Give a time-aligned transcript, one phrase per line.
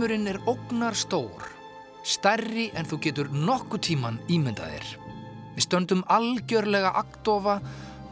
[0.00, 1.42] Alheimurinn er ógnar stór,
[2.08, 4.86] stærri en þú getur nokkuð tíman ímyndaðir.
[5.52, 7.58] Við stöndum algjörlega aktofa,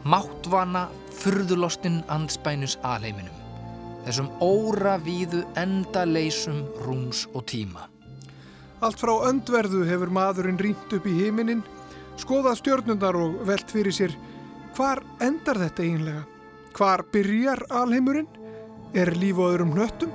[0.05, 0.83] máttvana,
[1.17, 3.33] furðulostinn andspænus alheiminum.
[4.05, 7.87] Þessum óra víðu enda leysum rúms og tíma.
[8.85, 11.65] Allt frá öndverðu hefur maðurinn rýnt upp í heiminin,
[12.21, 14.13] skoðað stjörnundar og velt fyrir sér
[14.77, 16.23] hvar endar þetta eiginlega?
[16.77, 18.29] Hvar byrjar alheimurinn?
[18.93, 20.13] Er líf og öðrum hnöttum?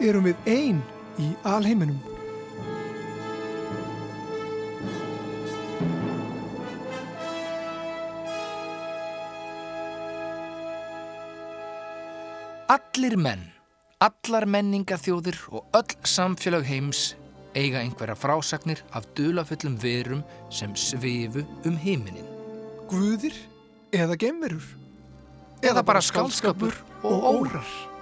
[0.00, 0.80] erum við einn
[1.18, 1.98] í alheiminum.
[12.68, 13.46] Allir menn,
[14.04, 17.14] allar menningaþjóðir og öll samfélag heims
[17.56, 22.26] eiga einhverja frásagnir af dulafullum verum sem svifu um heiminin.
[22.90, 23.34] Guðir
[23.92, 24.66] eða gemverur?
[25.62, 27.97] Eða, bara skálskapur og órar.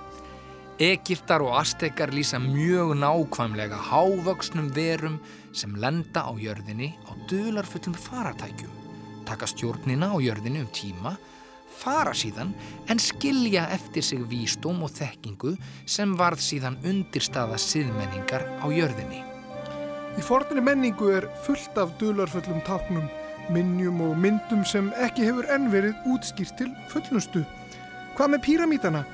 [0.77, 5.15] Egiptar og Aztekar lýsa mjög nákvæmlega hávöksnum verum
[5.57, 8.69] sem lenda á jörðinni á dölarfullum faratækjum,
[9.25, 11.17] taka stjórnina á jörðinni um tíma,
[11.81, 12.53] fara síðan
[12.93, 19.25] en skilja eftir sig vísdóm og þekkingu sem varð síðan undirstaða siðmenningar á jörðinni.
[20.21, 23.09] Í forninni menningu er fullt af dölarfullum táknum,
[23.49, 27.49] minnjum og myndum sem ekki hefur enn verið útskýrt til fullnustu.
[28.13, 29.07] Hvað með píramítana?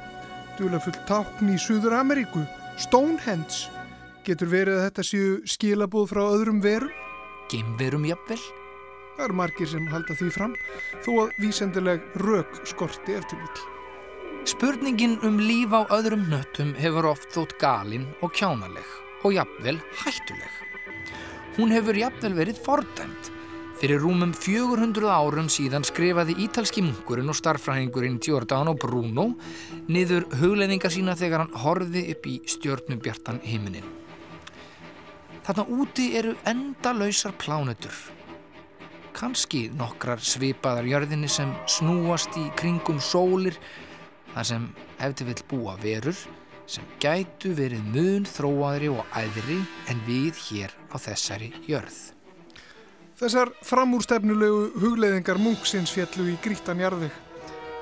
[0.63, 2.45] Duðlafull tákn í Suður Ameríku,
[2.79, 3.67] Stonehenge.
[4.23, 6.93] Getur verið að þetta séu skilabóð frá öðrum verum?
[7.51, 8.39] Gemverum jafnvel?
[9.17, 10.55] Það eru margir sem halda því fram,
[11.03, 13.67] þó að vísendileg rauk skorti eftir vill.
[14.49, 18.97] Spurningin um líf á öðrum nöttum hefur oft þótt galinn og kjánaleg
[19.27, 20.57] og jafnvel hættuleg.
[21.59, 23.33] Hún hefur jafnvel verið fordæmt
[23.83, 29.25] Fyrir rúmum 400 árum síðan skrifaði ítalski munkurinn og starfræðingurinn Giordano Bruno
[29.91, 33.89] niður hugleðingar sína þegar hann horfi upp í stjórnubjartan heiminin.
[35.43, 37.99] Þarna úti eru endalausar plánutur.
[39.19, 43.59] Kanski nokkrar svipaðar jörðinni sem snúast í kringum sólir
[44.31, 44.73] þar sem
[45.03, 46.23] eftir vill búa verur
[46.71, 49.59] sem gætu verið mun þróaðri og æðri
[49.91, 52.13] en við hér á þessari jörð.
[53.23, 57.13] Þessar framúrstefnulegu hugleiðingar munksins fjallu í grítan jarðvig.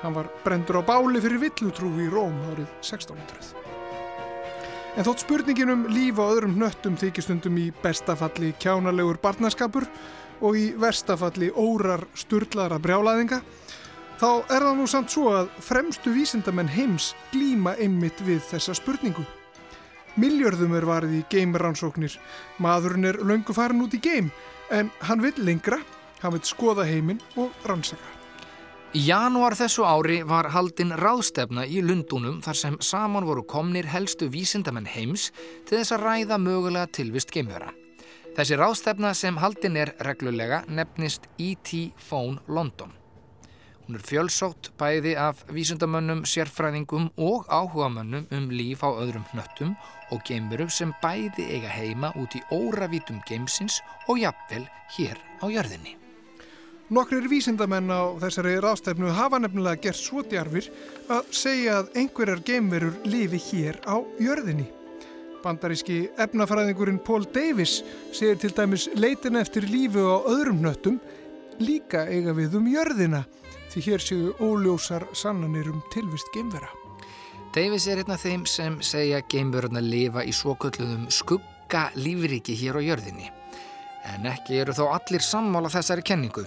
[0.03, 3.55] Hann var brendur á báli fyrir villutrú í Róm árið 1600.
[4.99, 9.89] En þótt spurningin um líf á öðrum hnöttum þykistundum í bestafalli kjánalegur barnaskapur
[10.45, 13.41] og í verstafalli órar sturðlara brjálaðinga,
[14.21, 19.25] þá er það nú samt svo að fremstu vísindamenn heims glíma einmitt við þessa spurningu.
[20.21, 22.13] Miljörðum er varið í geimrannsóknir,
[22.61, 24.29] maðurinn er löngu farin út í geim,
[24.71, 25.81] en hann vil lengra,
[26.21, 28.17] hann vil skoða heiminn og rannsaka.
[28.91, 34.27] Í janúar þessu ári var haldinn ráðstefna í Lundunum þar sem saman voru komnir helstu
[34.33, 35.29] vísindamenn heims
[35.63, 37.71] til þess að ræða mögulega tilvist geimvera.
[38.35, 41.93] Þessi ráðstefna sem haldinn er reglulega nefnist E.T.
[42.03, 42.91] Phone London.
[43.87, 49.73] Hún er fjölsótt bæði af vísundamönnum, sérfræðingum og áhugamönnum um líf á öðrum hnöttum
[50.11, 54.67] og geimverum sem bæði eiga heima út í óravítum geimsins og jafnvel
[54.97, 55.97] hér á jörðinni.
[56.91, 60.67] Nokkrir vísindamenn á þessari rástefnu hafa nefnilega gert svo djarfir
[61.07, 64.67] að segja að einhverjar geimverur lifi hér á jörðinni.
[65.41, 67.79] Bandaríski efnafræðingurinn Paul Davis
[68.11, 70.99] segir til dæmis leitin eftir lífu á öðrum hnöttum
[71.63, 73.23] líka eiga við um jörðina
[73.71, 76.80] því hér séu óljósar sannanir um tilvist geimvera.
[77.51, 82.81] Davis er einn af þeim sem segja geimverðuna lifa í svokölluðum skugga lífriki hér á
[82.85, 83.27] jörðinni.
[84.07, 86.45] En ekki eru þó allir sammála þessari kenningu.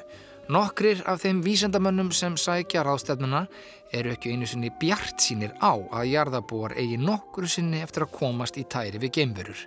[0.49, 3.45] Nokkrir af þeim vísendamönnum sem sækja ráðstefnuna
[3.93, 8.57] eru ekki einu sinni bjart sínir á að jarðabúar eigi nokkru sinni eftir að komast
[8.57, 9.61] í tæri við geimverur.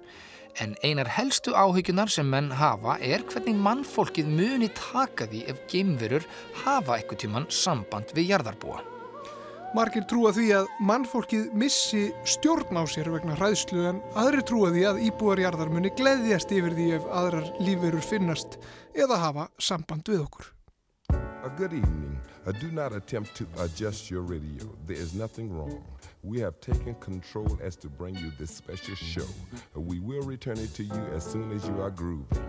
[0.57, 6.25] En einar helstu áhyggjunar sem menn hafa er hvernig mannfólkið muni taka því ef geimverur
[6.65, 8.96] hafa tíman samband við jarðarbúa.
[9.77, 14.85] Margir trúa því að mannfólkið missi stjórn á sér vegna hræðslu en aðri trúa því
[14.89, 18.57] að íbúarjarðar muni gleðjast yfir því ef aðrar lífverur finnast
[18.97, 20.47] eða hafa samband við okkur.
[21.13, 22.17] A good evening.
[22.47, 24.65] Uh, do not attempt to adjust your radio.
[24.87, 25.83] There is nothing wrong.
[26.23, 29.29] We have taken control as to bring you this special show.
[29.75, 32.41] Uh, we will return it to you as soon as you are grooving.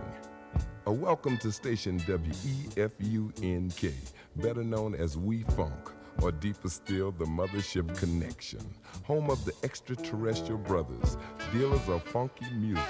[0.87, 3.93] A welcome to station WEFUNK,
[4.37, 5.93] better known as We Funk,
[6.23, 8.61] or deeper still, the Mothership Connection,
[9.05, 11.17] home of the extraterrestrial brothers,
[11.53, 12.85] dealers of funky music,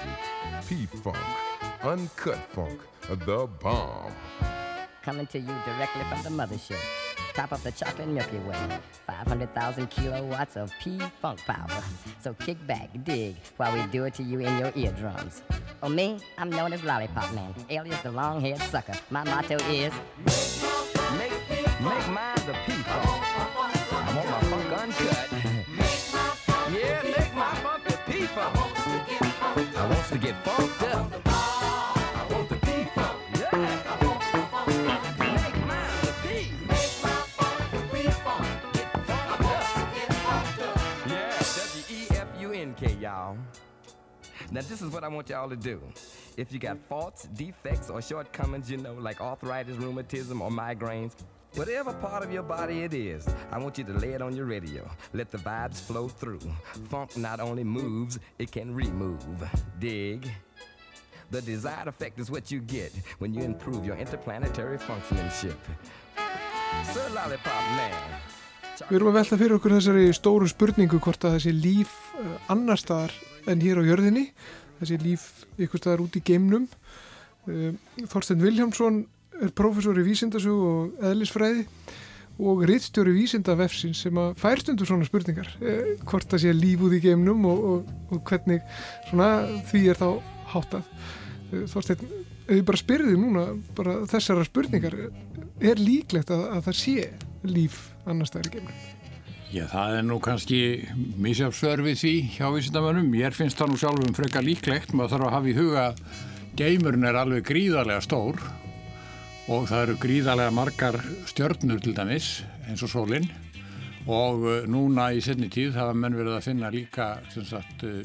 [0.67, 1.17] P Funk,
[1.83, 4.11] Uncut Funk, the bomb.
[5.01, 6.77] Coming to you directly from the mothership.
[7.33, 8.79] Top of the chocolate Milky Way.
[9.07, 11.83] 500,000 kilowatts of P-Funk power.
[12.19, 15.41] So kick back, dig, while we do it to you in your eardrums.
[15.81, 16.19] Oh, me?
[16.37, 18.93] I'm known as Lollipop Man, alias the long-haired sucker.
[19.09, 19.93] My motto is...
[21.17, 21.31] Make,
[21.81, 22.88] make mine the P-Funk.
[30.09, 30.17] The
[32.63, 32.87] P.
[41.07, 43.37] Yeah, W-E-F-U-N-K, y'all.
[44.51, 45.79] Now, this is what I want y'all to do.
[46.37, 51.13] If you got faults, defects, or shortcomings, you know, like arthritis, rheumatism, or migraines,
[51.55, 54.45] whatever part of your body it is, I want you to lay it on your
[54.45, 54.89] radio.
[55.13, 56.41] Let the vibes flow through.
[56.89, 59.25] Funk not only moves, it can remove.
[59.79, 60.29] Dig.
[61.31, 65.59] The desired effect is what you get when you improve your interplanetary functionship.
[66.93, 68.19] Sir Lollipop Man.
[68.79, 72.79] Við erum að velta fyrir okkur þessari stóru spurningu hvort að þessi líf uh, annar
[72.79, 73.11] staðar
[73.51, 74.29] en hér á jörðinni,
[74.79, 75.25] þessi líf
[75.59, 76.69] ykkur staðar út í geimnum.
[77.43, 77.73] Uh,
[78.07, 79.01] Þorstein Viljámsson
[79.43, 81.65] er prófessor í vísindasug og eðlisfræði
[82.39, 87.01] og rittstjóri vísindavefsins sem að færstundur svona spurningar, uh, hvort það sé líf út í
[87.03, 88.61] geimnum og, og, og hvernig
[89.09, 89.31] svona,
[89.71, 90.07] því er þá
[90.53, 90.93] háttað.
[91.49, 92.05] Uh, Þorstein,
[92.47, 94.95] ég bara spyrði núna bara þessara spurningar,
[95.59, 97.09] er líklegt að, að það sé
[97.49, 98.87] líf annars staðar í geimnum?
[99.49, 100.57] Já, það er nú kannski
[101.17, 103.07] misjafsvör við því hjá vísindamönnum.
[103.17, 104.93] Ég finnst það nú sjálfum frekar líklegt.
[104.93, 105.85] Maður þarf að hafa í huga
[106.59, 108.37] geimurinn er alveg gríðarlega stór
[109.49, 110.97] og það eru gríðarlega margar
[111.29, 112.27] stjörnur til dæmis
[112.69, 113.25] eins og sólinn
[114.05, 118.03] og uh, núna í setni tíð hafa menn verið að finna líka sagt uh,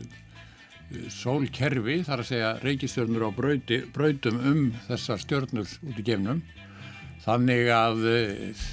[1.12, 6.40] sólkerfi, þar að segja reykistjörnur á brauti, brautum um þessar stjörnur út í geimnum
[7.24, 8.66] þannig að uh,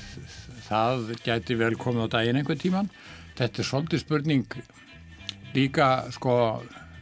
[0.72, 2.92] það gæti vel komið á daginn einhvern tíman.
[3.36, 4.60] Þetta er svolítið spurning
[5.56, 6.36] líka sko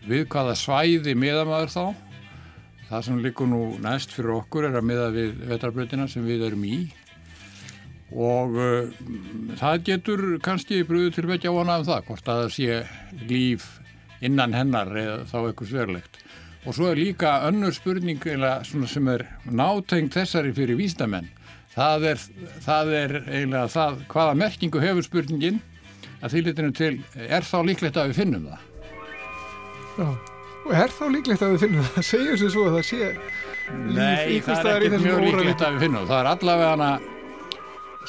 [0.09, 1.83] við hvaða svæði miðamaður þá.
[2.89, 6.65] Það sem likur nú næst fyrir okkur er að miða við vetarbröðina sem við erum
[6.65, 6.79] í
[8.09, 8.93] og uh,
[9.59, 12.79] það getur kannski brúið til vekja vona um það hvort að það sé
[13.29, 13.67] líf
[14.25, 16.23] innan hennar eða þá eitthvað sverlegt.
[16.67, 18.25] Og svo er líka önnur spurning
[18.89, 21.29] sem er nátengt þessari fyrir vísdamenn
[21.79, 22.23] Það er,
[22.65, 25.59] það er eiginlega það hvaða merkingu hefur spurningin
[26.19, 26.91] að því litinu til
[27.29, 28.65] er þá líklegt að við finnum það?
[29.99, 30.07] Já,
[30.75, 32.05] er þá líklegt að við finnum það?
[32.09, 33.11] Segjum sér svo að það sé
[33.69, 36.19] Nei, það er ekkert mjög líklegt að við finnum það.
[36.19, 36.91] Er allavega hana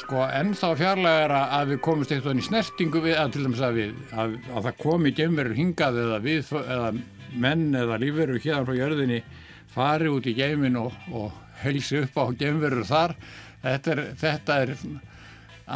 [0.01, 3.99] sko ennþá fjarlægara að við komumst eitthvað í snertingu við að til dæmis að, við,
[4.15, 6.89] að, að það komi gemverur hingað eða, við, eða
[7.45, 9.21] menn eða lífverur hérna frá jörðinni
[9.71, 13.15] fari út í geimin og, og helsi upp á gemverur þar
[13.61, 14.71] Þetta er, þetta er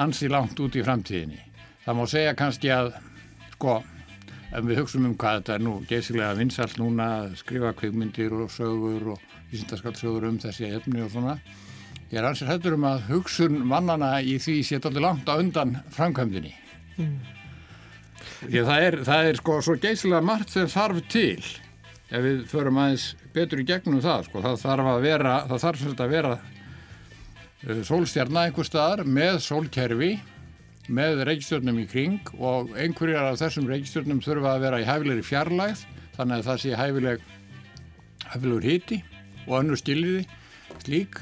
[0.02, 1.38] ansi langt út í framtíðinni.
[1.86, 2.96] Það má segja kannski að,
[3.54, 3.76] sko,
[4.56, 8.52] ef við hugsaum um hvað þetta er nú geysilega vinsalt núna að skrifa kvikmyndir og
[8.54, 11.36] sögur og vísindaskallsögur um þessi efni og svona.
[12.12, 15.76] Ég er ansið hættur um að hugsun mannana í því sétt allir langt á undan
[15.96, 16.54] framkvæmdini.
[16.96, 17.16] Mm.
[18.46, 21.42] Það, er, það er sko svo geysilega margt sem þarf til
[22.06, 24.30] ef við förum aðeins betur í gegnum það.
[24.30, 24.44] Sko.
[24.46, 30.14] Það þarf að vera, það þarf svolítið að vera sólstjarnar einhver staðar með sólkerfi
[30.88, 35.84] með reykistjörnum í kring og einhverjar af þessum reykistjörnum þurfa að vera í hæfilegri fjarlægð
[36.16, 37.26] þannig að það sé hæfileg
[38.32, 39.02] hæfilegur hiti
[39.46, 40.26] og önnur skiljiði
[40.84, 41.20] slík.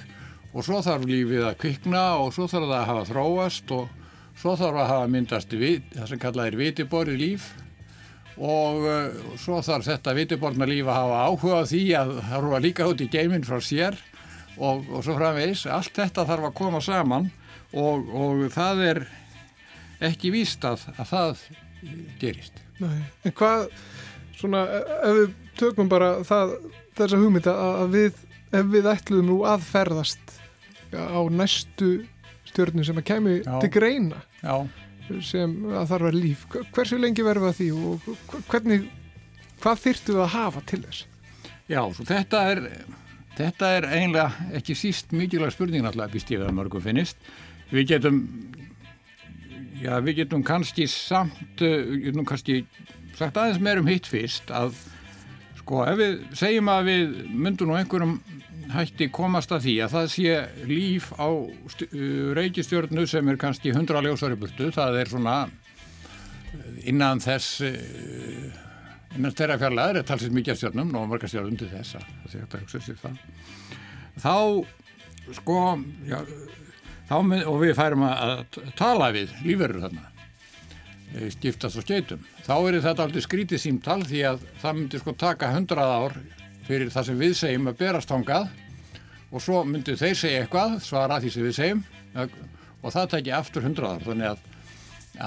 [0.53, 3.91] Og svo þarf lífið að kvikna og svo þarf það að hafa þróast og
[4.38, 7.48] svo þarf að hafa myndast það sem kallað er vitiborið líf.
[8.34, 12.65] Og uh, svo þarf þetta vitiborna líf að hafa áhuga á því að það að
[12.67, 13.98] líka út í geiminn frá sér
[14.58, 17.29] og, og svo framvegs, allt þetta þarf að koma saman
[17.74, 19.03] og, og það er
[20.10, 21.44] ekki víst að, að það
[22.22, 22.62] gerist.
[22.82, 23.68] Nei, en hvað,
[24.40, 24.64] svona,
[25.04, 26.56] ef við tökum bara það,
[26.98, 30.34] þessa hugmynda að við, ef við ætluðum nú að ferðast
[30.94, 31.92] á næstu
[32.50, 33.54] stjórnum sem að kemi Já.
[33.64, 34.56] til greina Já.
[35.26, 36.44] sem að þarf að líf,
[36.76, 38.90] hversu lengi verður það því og hvernig,
[39.64, 41.08] hvað þyrtu það að hafa til þess?
[41.72, 42.68] Já, svo þetta er
[43.34, 44.28] Þetta er einlega
[44.60, 47.18] ekki síst mikilvæg spurning náttúrulega býst ég að mörgum finnist.
[47.74, 48.20] við getum
[49.84, 52.63] já, við getum kannski samt, við getum kannski
[53.18, 54.78] sagt aðeins meirum hitt fyrst að
[55.60, 58.18] sko, ef við segjum að við myndum nú einhverjum
[58.74, 60.38] hætti komast að því að það sé
[60.70, 61.28] líf á
[62.40, 65.38] reykistjórnu sem er kannski 100 ljósari burtu, það er svona
[66.88, 67.62] innan þess
[69.13, 72.42] innan þeirra fjarlæðir er talsið mikið stjórnum og margar stjórnum til þess að það sé
[72.42, 73.20] hægt að hugsa sér það.
[74.24, 74.36] Þá
[75.38, 75.60] sko
[76.10, 76.20] já,
[77.27, 78.34] með, og við færum að,
[78.79, 80.10] tala við lífverður þarna.
[81.29, 85.51] Skiptast og skeitum þá er þetta aldrei skrítið símtal því að það myndi sko taka
[85.53, 86.15] hundrað ár
[86.65, 88.48] fyrir það sem við segjum að berast hangað
[89.29, 91.84] og svo myndi þeir segja eitthvað svara því sem við segjum
[92.17, 94.05] og það tekja aftur hundrað ár.
[94.10, 94.43] Þannig að,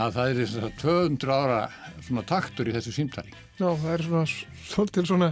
[0.02, 1.60] að það er þess að 200 ára
[2.06, 3.34] svona taktur í þessu símtali.
[3.56, 4.24] Já, það er svona
[4.66, 5.30] svolítil svona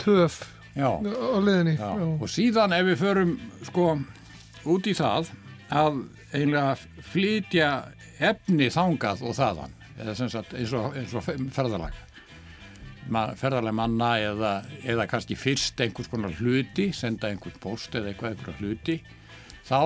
[0.00, 0.42] töf
[0.76, 3.36] á leðinni og síðan ef við förum
[3.66, 3.86] sko
[4.70, 5.30] út í það
[5.70, 6.00] að
[6.34, 6.76] einlega
[7.10, 7.70] flytja
[8.20, 9.76] efni þangað og þaðan.
[10.16, 11.96] Sagt eins og, og ferðalag.
[13.10, 14.52] Ferðaleg manna eða,
[14.86, 18.98] eða kannski fyrst einhvers konar hluti senda einhvern post eða eitthvað einhverja hluti
[19.66, 19.80] þá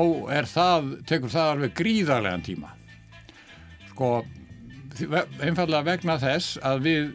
[0.50, 2.72] það, tekur það alveg gríðarlegan tíma.
[3.92, 4.10] Sko
[5.42, 7.06] einfallega vegna þess að við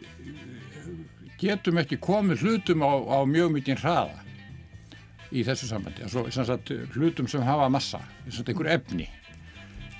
[1.40, 4.19] getum ekki komið hlutum á, á mjög mikið hraða
[5.30, 9.06] í þessu sambandi, altså, sagt, hlutum sem hafa massa, einhver efni.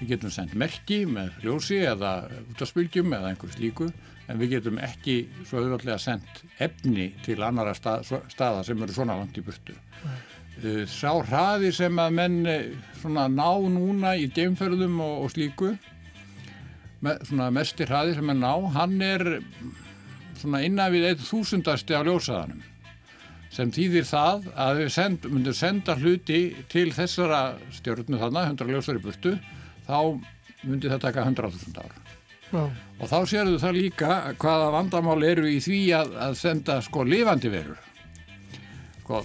[0.01, 2.15] Við getum sendt merki með ljósi eða
[2.49, 3.91] út af spilgjum eða einhver slíku,
[4.31, 9.19] en við getum ekki svo auðvitað sendt efni til annara stað, staða sem eru svona
[9.19, 9.77] langt í burtu.
[10.91, 12.41] Sá hraði sem að menn
[13.01, 15.71] svona ná núna í geimferðum og, og slíku
[17.05, 19.27] með, svona mestir hraði sem menn ná, hann er
[20.41, 22.65] svona innan við eitt þúsundasti á ljósaðanum
[23.51, 26.41] sem þýðir það að við send, myndum senda hluti
[26.71, 27.41] til þessara
[27.75, 29.35] stjórnu þarna, 100 ljósar í burtu,
[29.89, 29.99] þá
[30.63, 31.99] myndi það taka 100.000 ár.
[32.51, 32.63] Já.
[33.01, 37.51] Og þá séu það líka hvaða vandamál eru í því að, að senda sko lifandi
[37.51, 37.79] verur.
[39.03, 39.23] Sko,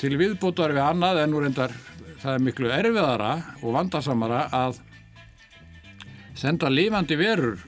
[0.00, 1.74] til viðbútar við annað en nú reyndar
[2.20, 4.80] það er miklu erfiðara og vandarsamara að
[6.38, 7.58] senda lifandi verur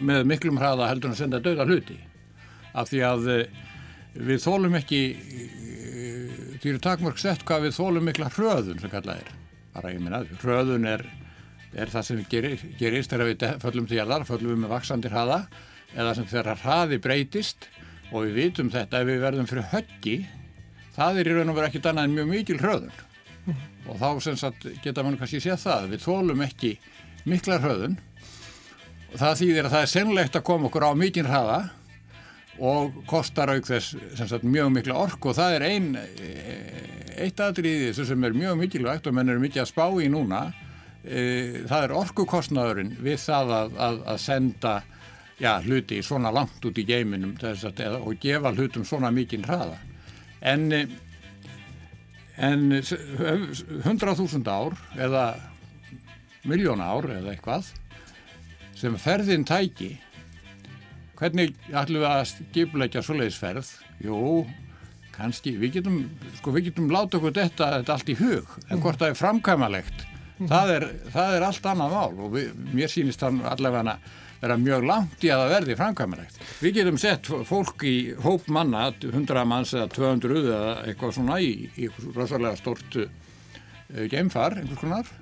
[0.00, 1.98] með miklum hraða heldur en að senda döða hluti.
[2.72, 3.28] Af því að
[4.14, 5.02] við þólum ekki
[6.62, 9.30] því eru takmörg sett hvað við þólum mikla hröðun sem kallað er.
[9.72, 11.02] Bara ég minna, hröðun er,
[11.74, 15.40] er það sem gerir, gerist þegar við föllum til jarðar, föllum við með vaksandi hraða
[15.96, 17.66] eða sem þegar hraði breytist.
[18.12, 20.16] Og við vitum þetta ef við verðum fyrir höggi
[20.92, 23.02] það er í raun og veru ekkit annað en mjög mikil hröðun.
[23.42, 23.62] Mm.
[23.90, 26.76] og þá sem sagt geta mann kannski séð það við þólum ekki
[27.26, 27.96] mikla hröðun.
[29.10, 31.58] Og það þýðir að það er senlegt að koma okkur á mikil hraða
[32.60, 35.86] og kostar auk þess sagt, mjög mikla ork og það er ein,
[37.16, 40.42] eitt aðriði þessu sem er mjög mikilvægt og menn eru mikið að spá í núna.
[41.02, 41.22] E,
[41.66, 44.74] það er orkukostnaðurinn við það að, að, að senda
[45.40, 49.80] já, hluti svona langt út í geiminum að, og gefa hlutum svona mikinn hraða.
[50.42, 50.68] En
[52.36, 55.24] en 100.000 ár eða
[56.48, 57.68] miljón ár eða eitthvað
[58.76, 59.92] sem ferðin tæki
[61.22, 63.68] Hvernig ætlum við að skipleggja svoleiðisferð?
[64.02, 64.16] Jú,
[65.14, 66.00] kannski, við getum,
[66.40, 70.02] sko, við getum láta okkur þetta, þetta allt í hug, en hvort það er framkvæmalegt,
[70.40, 70.48] mm.
[70.50, 74.10] það, er, það er allt annað mál og við, mér sýnist það allavega að
[74.42, 76.42] vera mjög langt í að það verði framkvæmalegt.
[76.64, 81.52] Við getum sett fólk í hóp manna, 100 manns eða 200 eða eitthvað svona í,
[81.78, 83.06] í rosalega stort uh,
[84.10, 85.14] geimfar, einhvers konar,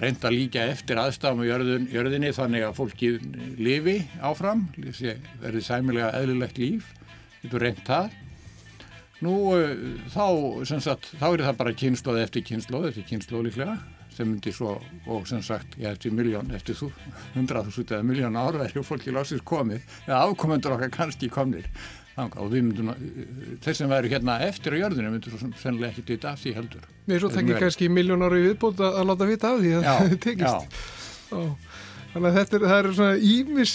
[0.00, 3.10] reynda líka eftir aðstafum á jörðin, jörðinni þannig að fólki
[3.56, 6.92] lifi áfram, verði sæmilega eðlilegt líf,
[7.42, 8.14] getur reynd það.
[9.24, 9.76] Nú eh,
[10.12, 10.26] þá,
[10.84, 13.76] sagt, þá er það bara kynnslóð eftir kynnslóð, eftir kynnslóð líklega,
[14.12, 14.74] sem myndir svo,
[15.08, 16.90] og sem sagt, ég eftir miljón, eftir þú,
[17.34, 21.68] hundraðúsut eða miljón ára er hjá fólki lásins komið, eða ákomendur okkar kannski komnir
[22.16, 22.92] þanga og við myndum,
[23.64, 26.86] þeir sem væri hérna eftir á jörðinu myndur svo sennilega ekki vita af því heldur.
[27.06, 30.14] Nei, svo tekir kannski miljón ári viðbútt að, að láta vita af því að það
[30.24, 30.78] tekist.
[31.36, 31.40] Ó,
[32.14, 33.74] þannig að þetta er, það er svona ímis,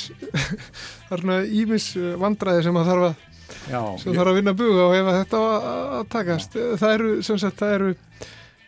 [1.06, 3.28] það er svona ímis uh, vandræði sem að þarf að,
[3.76, 5.70] já, sem þarf að vinna að buga og hefa þetta að,
[6.00, 6.58] að takast.
[6.58, 6.68] Já.
[6.82, 7.94] Það eru, sem sagt, það eru,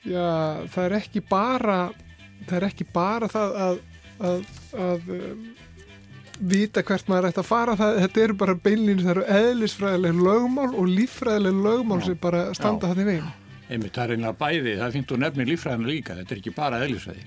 [0.06, 0.30] já,
[0.75, 1.80] það er ekki bara,
[2.46, 3.84] það er ekki bara það að,
[4.30, 4.48] að,
[4.86, 5.13] að
[6.50, 7.78] vita hvert maður ætti að fara.
[7.80, 12.44] Það, þetta eru bara beinlýnir, það eru eðlisfræðileg lögmál og líffræðileg lögmál já, sem bara
[12.58, 13.32] standa það í veginn
[13.74, 16.82] einmitt, það er einlega bæði, það finnst þú nefnir líffræðinu líka, þetta er ekki bara
[16.86, 17.24] eðlisfræði.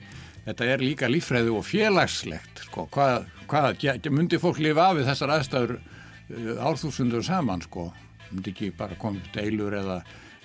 [0.47, 5.33] Þetta er líka líffræði og félagslegt sko, hvað, hvað myndi fólk lifa af við þessar
[5.37, 7.89] aðstæður uh, árþúsundur saman sko,
[8.31, 9.97] myndi ekki bara koma upp deilur eða,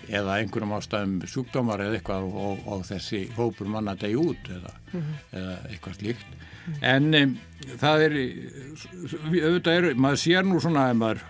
[0.08, 5.02] eða einhverjum ástæðum sjúkdómar eða eitthvað og, og þessi hópur manna degi út eða, mm
[5.02, 5.22] -hmm.
[5.42, 6.34] eða eitthvað slíkt.
[6.86, 7.36] En um,
[7.82, 8.18] það er,
[9.42, 11.24] auðvitað er, maður sér nú svona ef maður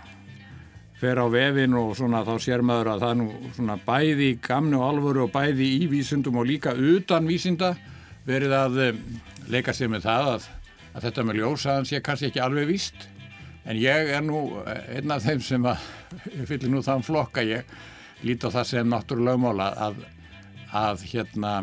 [1.01, 4.39] fer á vefin og svona þá sér maður að það er nú svona bæði í
[4.45, 7.73] gamnu alvöru og bæði í vísindum og líka utan vísinda
[8.27, 8.99] verið að um,
[9.49, 10.49] leika sér með það að,
[10.91, 13.07] að þetta með ljósaðan sé kannski ekki alveg víst.
[13.65, 15.81] En ég er nú einn af þeim sem að,
[16.49, 17.65] fyllir nú þann flokka ég
[18.25, 20.01] líti á það sem náttúrulega lögmála að,
[20.71, 21.55] að hérna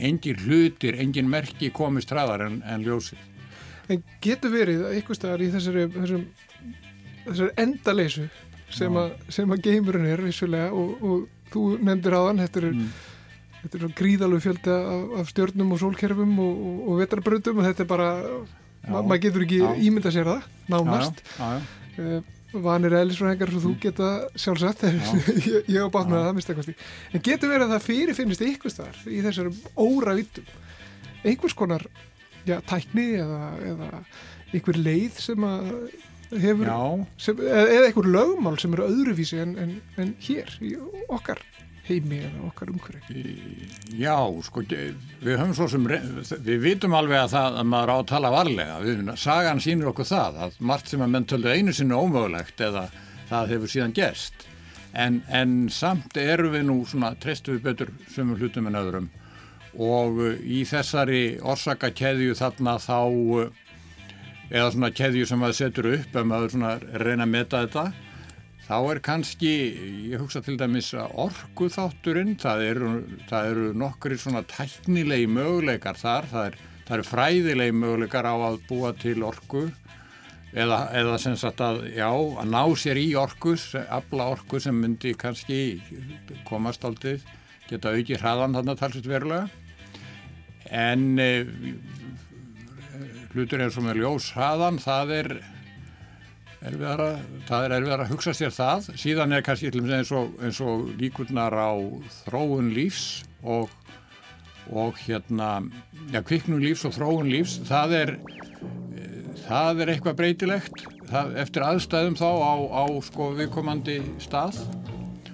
[0.00, 3.20] engin hlutir, engin merki komist hraðar en, en ljósið.
[3.90, 6.22] En getur verið eitthvað staðar í þessari, þessari,
[7.26, 8.26] þessari endaleysu
[8.70, 12.90] sem, a, sem að geymurinn er vissulega og, og þú nefndir þann, þetta er mm.
[13.60, 17.82] Þetta er gríðalög fjölda af, af stjórnum og sólkerfum og, og, og vetarbröndum og þetta
[17.84, 18.06] er bara,
[18.86, 19.66] ma maður getur ekki já.
[19.84, 21.20] ímynda sér það, nánast.
[21.36, 21.58] Já,
[21.98, 23.80] já, uh, vanir eðlisfræðingar svo þú mm.
[23.84, 28.46] geta sjálfsagt ég, ég bátt með það mista eitthvað en getur verið að það fyrirfinnist
[28.46, 30.50] ykkur starf í þessari óra vittum
[31.22, 31.86] einhvers konar
[32.48, 33.42] já, tækni eða,
[33.72, 33.90] eða
[34.50, 35.70] einhver leið sem að
[36.40, 36.70] hefur
[37.18, 40.74] sem, eða einhver lögmál sem eru öðruvísi en, en, en hér í
[41.10, 41.42] okkar
[41.88, 43.20] heimi eða okkar umhverju
[43.98, 48.10] Já, sko, við höfum svo sem við vitum alveg að það að maður á að
[48.12, 51.96] tala varlega, við, sagan sínur okkur það að margt sem að menn töldu einu sinni
[51.96, 52.88] ómögulegt eða
[53.30, 54.46] það hefur síðan gerst.
[54.90, 59.10] En, en samt eru við nú svona, trestu við betur sömum hlutum en öðrum.
[59.78, 62.98] Og í þessari orsakakeðju þarna þá
[64.50, 66.72] eða svona keðju sem maður setur upp ef maður svona
[67.04, 67.84] reyna að meta þetta
[68.70, 69.52] þá er kannski,
[70.12, 72.90] ég hugsa til dæmis að orgu þátturinn, það eru,
[73.40, 76.58] eru nokkri svona tæknilegi möguleikar þar, það, er,
[76.94, 79.64] eru fræðilegi möguleikar á að búa til orgu
[80.54, 83.56] eða, eða sem sagt að, já, að ná sér í orgu,
[83.90, 85.60] abla orgu sem myndi kannski
[86.46, 87.18] komast aldrei,
[87.66, 89.50] geta auki hraðan þarna talsist verulega,
[90.70, 91.30] en e,
[93.34, 95.38] hlutur eins og með ljós hraðan, það er
[96.60, 97.08] erfiðara,
[97.48, 98.90] það er erfiðara að hugsa sér það.
[99.00, 101.72] Síðan er kannski eins og, eins og líkurnar á
[102.26, 103.72] þróun lífs og,
[104.70, 105.60] og hérna
[106.12, 108.14] ja, kviknum lífs og þróun lífs það er
[109.46, 110.84] það er eitthvað breytilegt.
[111.10, 114.60] Það, eftir aðstæðum þá á, á sko viðkomandi stað.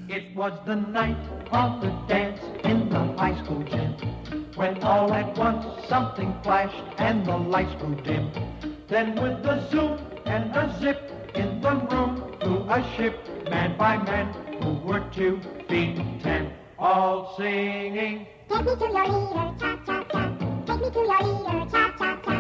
[0.08, 1.18] It was the night
[1.50, 3.92] of the dance in the high school gym
[4.56, 8.30] When all at once something flashed and the lights grew dim.
[8.88, 13.14] Then with the zoom and the zip in the room to a ship
[13.50, 14.26] manned by men
[14.62, 18.26] who were two feet ten, all singing.
[18.48, 20.22] Take me to your leader, cha cha cha.
[20.66, 22.36] Take me to your leader, cha cha cha.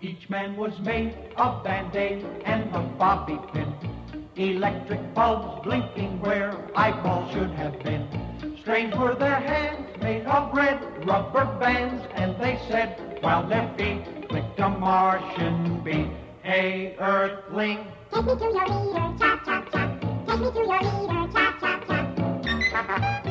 [0.00, 3.72] Each man was made of band-aid and a bobby pin.
[4.36, 8.06] Electric bulbs blinking where eyeballs should have been.
[8.60, 14.28] Strange were their hands made of red rubber bands, and they said, while their feet
[14.28, 16.08] clicked a Martian beat.
[16.42, 17.78] Hey, Earthling.
[18.12, 19.98] Take me to your leader, cha cha cha.
[20.26, 23.22] Take me to your leader, cha cha cha.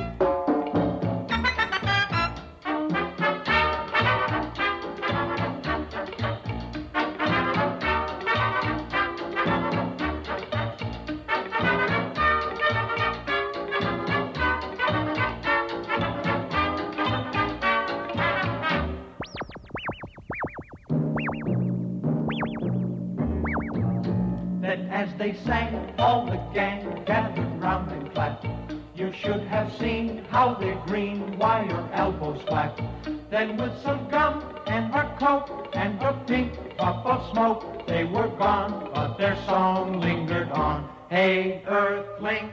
[30.85, 32.81] green wire elbows flapped.
[33.29, 38.29] Then with some gum and a coke and a pink puff of smoke, they were
[38.37, 40.87] gone, but their song lingered on.
[41.09, 42.51] Hey, Earthling.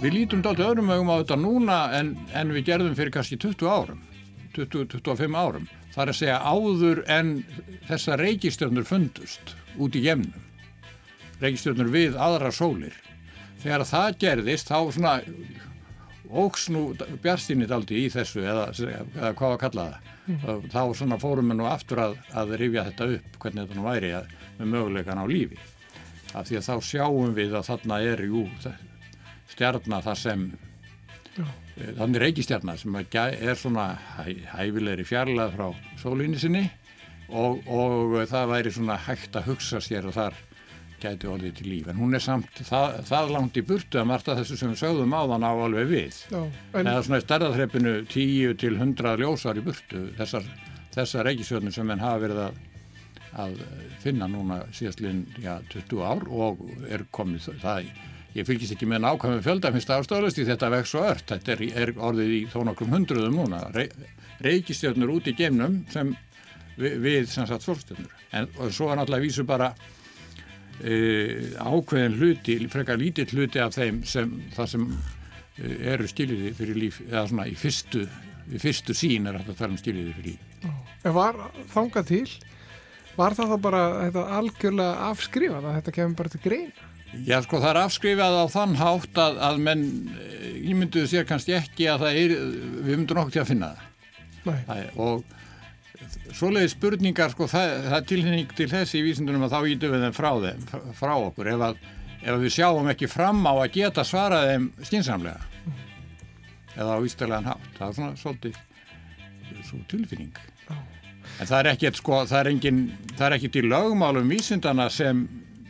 [0.00, 3.68] Við lítum dálta öðrum vegum á þetta núna en, en við gerðum fyrir kannski 20
[3.68, 4.00] árum,
[4.56, 5.68] 20-25 árum.
[5.94, 7.32] Það er að segja áður en
[7.88, 10.44] þessa reykistjörnur fundust út í gemnum.
[11.44, 13.03] Reykistjörnur við aðra sólir.
[13.64, 15.14] Þegar það gerðist þá svona
[16.34, 16.82] óks nú
[17.22, 20.10] bjartstínit aldrei í þessu eða, eða hvað að kalla það.
[20.24, 20.66] Mm.
[20.72, 24.12] Þá svona fórum við nú aftur að, að rifja þetta upp hvernig þetta nú væri
[24.18, 25.58] að, með möguleikan á lífi.
[26.34, 28.44] Af því að þá sjáum við að þarna er jú
[29.54, 30.46] stjarnar það sem
[31.34, 31.44] Já.
[31.74, 36.64] Eh, þannig reykistjarnar sem er svona hæ, hæfilegri fjarlæð frá sólinni sinni
[37.28, 40.38] og, og það væri svona hægt að hugsa sér og þar
[41.04, 41.88] gæti orðið til líf.
[41.90, 45.16] En hún er samt það, það langt í burtu að marta þessu sem við sögðum
[45.16, 46.20] á þann á alveg við.
[46.32, 46.86] Já, en...
[46.86, 50.48] eða svona í starðarþreppinu 10 til 100 ljósar í burtu þessar,
[50.96, 52.58] þessar reykistjarnar sem henn hafa verið að,
[53.44, 53.60] að
[54.02, 57.92] finna núna síðastlinn já, 20 ár og er komið það
[58.34, 61.28] ég fylgist ekki með nákvæmum fjölda finnst það ástöðlust í þetta vex og ört.
[61.30, 63.60] Þetta er, er orðið í þó nokkrum hundruðum núna.
[63.76, 63.86] Re,
[64.42, 66.10] reykistjörnur út í geimnum sem
[66.78, 69.72] við, við sem sagt solstjörnur en svo er náttúrulega vísu bara
[70.82, 77.00] ákveðin hluti frekar lítill hluti af þeim sem það sem e, eru skiljiði fyrir líf
[77.06, 78.02] eða svona í fyrstu
[78.52, 80.72] í fyrstu sín er þetta að tala um skiljiði fyrir líf.
[81.04, 81.38] En var
[81.72, 82.26] þangað til
[83.14, 86.74] var það þá bara þetta algjörlega afskrifað að þetta kemur bara til grein?
[87.24, 89.84] Já sko það er afskrifað á þann hátt að, að menn
[90.64, 93.70] ímynduðu sér kannski ekki að það er við myndum nokkuð til að finna
[94.42, 95.22] það, það og
[96.34, 100.16] svoleiði spurningar sko það, það tilhenning til þessi í vísindunum að þá ítum við þeim
[100.16, 100.64] frá, þeim,
[100.98, 101.50] frá okkur.
[101.52, 101.84] Ef, að,
[102.22, 105.50] ef við sjáum ekki fram á að geta svarað þeim skinsamlega
[106.74, 107.70] eða á ístæðlegan hátt.
[107.78, 108.60] Það er svona svolítið
[109.64, 110.34] svo tilfinning.
[111.40, 112.82] En það er ekkert sko það er, engin,
[113.14, 115.24] það er ekkert í lögmálum vísindana sem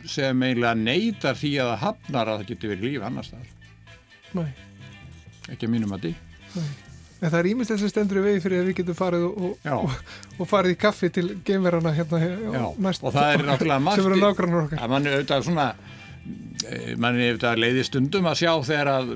[0.09, 3.47] sem eiginlega neytar því að það hafnar að það getur verið líf annars þar
[4.35, 4.49] Nei.
[5.53, 6.13] ekki að mínum að því
[7.25, 9.99] En það er þess að stendur í vegi fyrir að við getum farið og, og,
[10.37, 14.83] og farið í kaffi til geimverana hérna Já, næst, og það er náttúrulega margt sem
[14.85, 15.69] að mann auðvitað svona
[16.69, 19.15] eh, mann auðvitað leiði stundum að sjá þegar að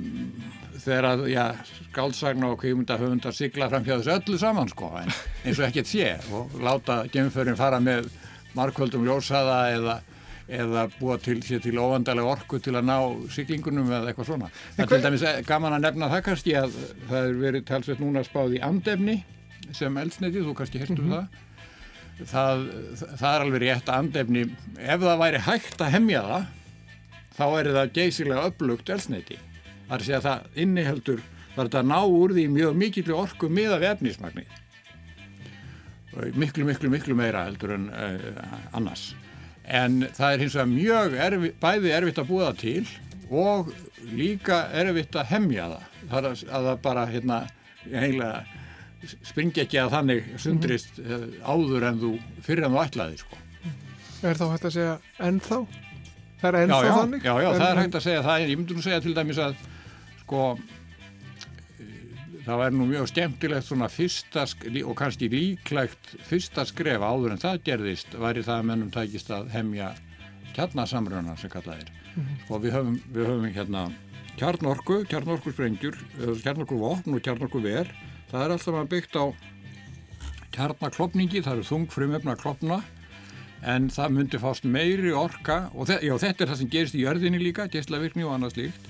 [0.79, 1.43] þegar að, já,
[1.89, 5.89] skáldsagna og kvímynda höfundar sigla fram hjá þessu öllu saman sko, en eins og ekkert
[5.89, 6.13] sé.
[6.33, 8.09] Og láta geimförin fara með
[8.57, 9.99] markvöldum ljósaða eða
[10.49, 12.95] eða búa til, til óvandalega orku til að ná
[13.33, 14.49] siglingunum eða eitthvað svona.
[14.75, 16.77] Það er til dæmis eh, gaman að nefna það kannski að
[17.09, 19.19] það er verið talsveit núna spáð í andefni
[19.75, 21.27] sem eldsneiti, þú kannski herstum mm -hmm.
[22.25, 22.29] það.
[22.31, 22.63] það.
[23.19, 24.41] Það er alveg rétt að andefni,
[24.77, 26.45] ef það væri hægt að hemja það,
[27.37, 29.37] þá er það geysilega upplugt eldsneiti.
[29.87, 31.21] Það er að segja að það inniheldur,
[31.55, 34.47] það er að ná úr því mjög mikilvæg orku miða við efnismagnir.
[36.33, 39.13] Miklu, miklu, miklu meira heldur en uh, annars
[39.69, 42.87] en það er hins vegar mjög erfi, bæði erfitt að búa það til
[43.29, 43.73] og
[44.17, 47.39] líka erfitt að hemja það það er að það bara hérna
[47.89, 48.31] heila
[49.23, 51.35] springi ekki að þannig sundrist mm -hmm.
[51.43, 52.11] áður en þú
[52.43, 53.37] fyrir en þú ætlaði sko.
[54.23, 55.59] Er þá hægt að segja ennþá?
[56.41, 57.23] Það er ennþá já, já, þannig?
[57.23, 59.55] Já, já, það er hægt að segja það ég myndi nú segja til dæmis að
[60.23, 60.59] sko
[62.49, 64.45] það væri nú mjög skemmtilegt svona fyrsta
[64.81, 69.51] og kannski líklægt fyrsta skref áður en það gerðist væri það að mennum tækist að
[69.53, 69.91] hemja
[70.55, 71.91] kjarnasamröna sem kallað er.
[72.15, 72.37] Mm -hmm.
[72.49, 73.91] og við höfum, við höfum hérna
[74.37, 75.95] kjarnorku, kjarnorku sprengjur
[76.43, 77.91] kjarnorku vopn og kjarnorku ver
[78.31, 79.25] það er alltaf byggt á
[80.51, 82.81] kjarnaklopningi, það eru þung frumöfna klopna
[83.61, 87.39] en það myndi fást meiri orka og já, þetta er það sem gerist í jörðinni
[87.39, 88.89] líka, gæstlavirkni og annað slíkt.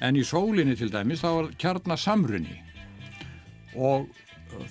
[0.00, 2.71] En í sólinni til dæmis þá var kjarnasamrunni
[3.76, 4.08] og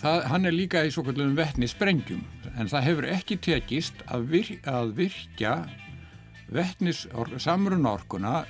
[0.01, 2.23] það, hann er líka í svo kallum vettni sprengjum.
[2.55, 5.55] En það hefur ekki tekist að, vir, að virkja
[6.51, 7.05] vettnis
[7.39, 8.41] samrunorkuna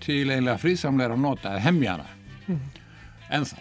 [0.00, 2.06] til einlega fríðsamleira nota að hemja hana
[2.48, 2.62] mm.
[3.36, 3.58] en þá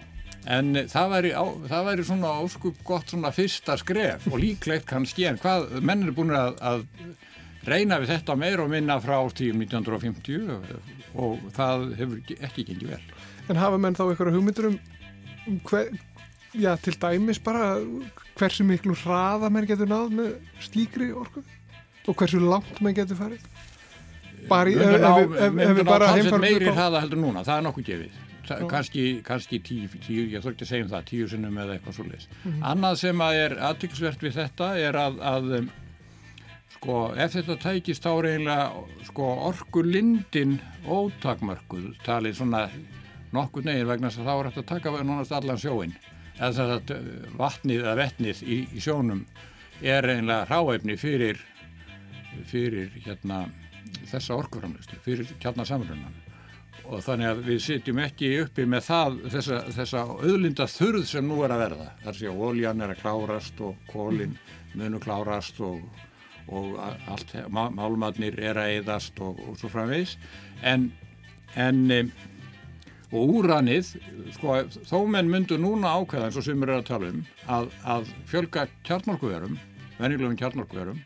[0.49, 5.27] en það væri, á, það væri svona óskup gott svona fyrsta skref og líklegt kannski
[5.29, 6.85] en hvað menn er búin að, að
[7.67, 10.47] reyna við þetta meir og minna frá tíum 1950
[11.19, 13.01] og það hefur ekki gengið vel.
[13.51, 14.79] En hafa menn þá eitthvað hugmyndur um
[15.67, 15.91] hver,
[16.53, 17.75] já, til dæmis bara
[18.39, 20.31] hversu miklu hraða menn getur náð með
[20.63, 21.43] slíkri orku
[22.07, 23.43] og hversu langt menn getur farið.
[24.49, 28.25] Bara ef, við bara heimfærum meiri hraða heldur núna, það er nokkuð gefið.
[28.49, 32.23] Kannski, kannski tíu, tíu, ég þurfti að segja um það tíu sinnum eða eitthvað svolítið
[32.25, 32.63] mm -hmm.
[32.71, 35.67] annað sem að er aðtryggksvert við þetta er að, að um,
[36.73, 38.71] sko, ef þetta tækist þá reynilega
[39.05, 42.69] sko, orku lindin ótakmörkuð talið svona
[43.31, 45.93] nokkur negin vegna þess að þá er þetta að taka allan sjóin
[46.39, 49.25] eða þess að vatnið eða vettnið í, í sjónum
[49.81, 51.39] er einlega ráefni fyrir,
[52.47, 53.45] fyrir hérna,
[54.09, 56.17] þessa orkuframlustu, fyrir kjarnasamrunan
[56.89, 61.43] og þannig að við sitjum ekki uppi með það, þessa, þessa auðlinda þurð sem nú
[61.45, 61.89] er að verða.
[62.05, 64.33] Þar séu að oljan er að klárast og kólinn
[64.79, 65.83] munu klárast og,
[66.49, 70.15] og allt, málmadnir er að eðast og, og svo framvegs
[70.65, 70.89] en,
[71.53, 71.85] en
[73.09, 73.95] og úrannið,
[74.35, 78.11] sko, þó menn myndu núna ákveða eins og sem er að tala um að, að
[78.29, 79.57] fjölga kjarnorkuverum,
[79.97, 81.01] venjulegum kjarnorkuverum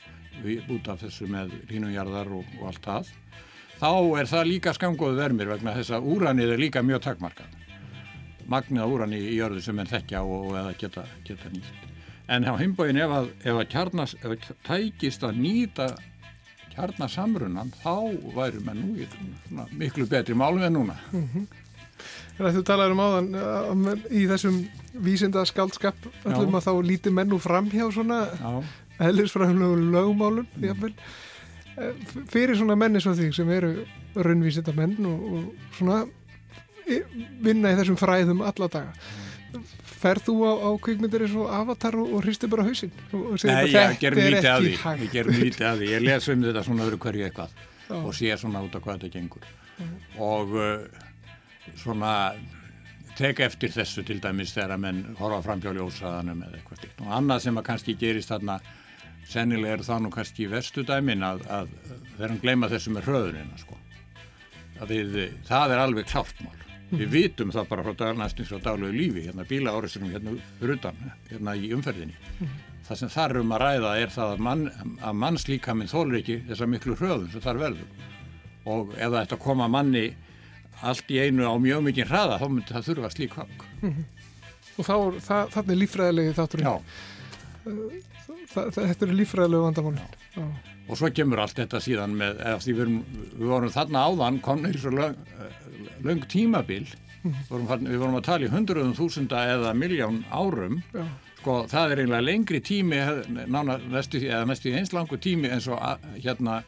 [0.73, 3.11] út af þessu með línumjarðar og, og allt það
[3.83, 7.59] þá er það líka skamgóðu vermir vegna þess að úrannið er líka mjög takmarkað.
[8.51, 11.89] Magnið á úranni í jörðu sem enn þekkja og, og eða geta, geta nýtt.
[12.31, 15.89] En á heimbóin ef að, ef að kjarnas, ef að tækist að nýta
[16.73, 17.95] kjarnasamrunan þá
[18.35, 19.07] væri menn nú í
[19.79, 20.95] miklu betri málum en núna.
[21.11, 21.62] Mm -hmm.
[22.39, 24.55] Að þú talaður um áðan í þessum
[25.05, 26.59] vísinda skaldskap öllum Já.
[26.59, 28.63] að þá líti menn nú fram hjá svona Já.
[29.09, 30.93] eðlisfræðumlegu lögumálum jafnvel,
[31.77, 31.93] eh,
[32.33, 33.75] fyrir svona menni svo því sem eru
[34.15, 36.03] raunvísita menn og, og svona
[37.43, 38.95] vinna í þessum fræðum alla daga
[40.03, 42.91] Ferð þú á, á kvikmyndir eins og avatar og, og hristi bara hausinn?
[43.13, 44.73] Nei, ég ger mítið að því
[45.05, 47.53] ég ger mítið að því, ég les um þetta svona öðru hverju eitthvað
[47.87, 47.95] Já.
[48.01, 49.87] og sé svona út af hvað þetta gengur Já.
[50.25, 51.02] og uh,
[51.79, 52.13] svona
[53.17, 57.03] teka eftir þessu til dæmis þegar að menn horfa fram hjá ljósaðanum eða eitthvað stíkt
[57.03, 58.57] og annað sem að kannski gerist þarna
[59.29, 61.71] sennilega er það nú kannski í vestu dæmin að, að
[62.19, 63.77] hann gleyma þessu með hröðunina sko.
[64.89, 66.97] við, það er alveg kláftmál mm.
[66.99, 70.97] við vitum það bara frá næstum frá daglegu lífi hérna bílaáristunum hérna rutan
[71.29, 72.57] hérna í umferðinni mm.
[72.87, 74.65] það sem þar um að ræða er það að, mann,
[74.99, 78.09] að mannslíkaminn þólur ekki þessa miklu hröðun sem þar verður
[78.73, 80.07] og ef það ætti að koma manni
[80.89, 84.05] allt í einu á mjög mikið hraða þá myndi það þurfa slík hang mm -hmm.
[84.77, 84.95] og þá,
[85.27, 86.67] það, þannig lífræðilegi þátturinn.
[86.67, 86.75] Já.
[87.63, 90.01] Það, það, þetta eru lífræðilegu vandamálin.
[90.83, 92.81] Og svo kemur allt þetta síðan með við,
[93.39, 95.15] við vorum þarna áðan komnir svo löng,
[96.03, 96.87] löng tímabil.
[97.23, 97.45] Mm -hmm.
[97.49, 100.81] vorum, við vorum að tala í hundruðum þúsunda eða miljón árum.
[100.93, 101.07] Já.
[101.39, 102.97] sko það er eiginlega lengri tími
[103.47, 105.79] nána mestu, eða mestu eins langu tími eins og
[106.23, 106.63] hérna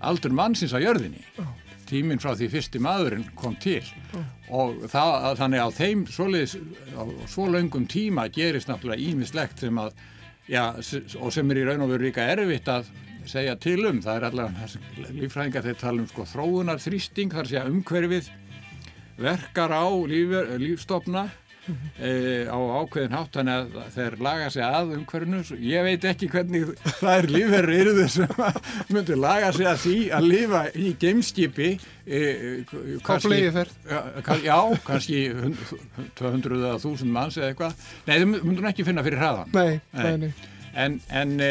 [0.00, 1.22] aldur mannsins á jörðinni.
[1.38, 1.61] Já
[1.92, 4.26] tíminn frá því fyrsti maðurinn kom til mm.
[4.56, 6.56] og það, þannig að þeim svoleiðis,
[6.96, 9.94] á svo laungum tíma gerist náttúrulega ímislegt sem að,
[10.50, 10.64] já,
[11.20, 12.90] og sem er í raun og veru líka erfitt að
[13.28, 17.60] segja til um, það er allavega lífræðingar þeir tala um sko þróunar þrýsting, þar sé
[17.60, 18.32] að umhverfið
[19.22, 21.28] verkar á líf, lífstofna
[21.98, 22.12] e,
[22.50, 25.42] á ákveðin hátt þannig að þeir laga sig að umhverfinu.
[25.62, 28.62] Ég veit ekki hvernig það er lífverður yfir þessum
[28.96, 31.68] myndur laga sig að því að lifa í geimskipi
[32.06, 32.22] e,
[33.06, 33.42] kannski,
[34.46, 35.20] já, kannski
[36.18, 37.86] 200 eða 1000 manns eða eitthvað.
[38.08, 40.32] Nei, þau myndur ekki finna fyrir hraðan nei, nei, nei
[40.72, 41.48] En, en e,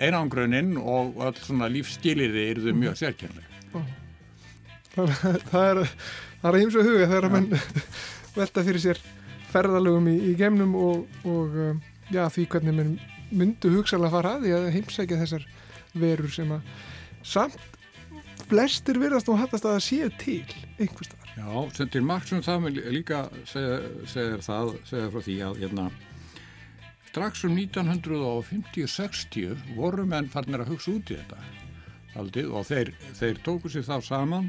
[0.00, 3.82] einangruninn og all svona lífsskiliði eru þau mjög sérkjörlega.
[4.94, 5.10] Það,
[5.50, 7.52] það er að og huga þegar að menn
[8.36, 8.98] velta fyrir sér
[9.52, 10.96] ferðalögum í, í gemnum og,
[11.28, 12.94] og um, já, því hvernig mann
[13.32, 15.44] myndu hugsalega fara að því að heimsækja þessar
[16.02, 16.60] verur sem að
[17.26, 17.62] samt
[18.48, 21.28] flestir virðast og hattast að það sé til einhver staðar.
[21.32, 21.48] Já,
[21.94, 22.58] til marg sem það
[22.92, 23.18] líka
[23.48, 23.76] segja,
[24.10, 25.84] segja það, segja frá því að hérna
[27.12, 31.40] strax um 1950-60 voru menn farnir að hugsa út í þetta
[32.20, 34.46] aldrei og þeir, þeir tóku sér þá saman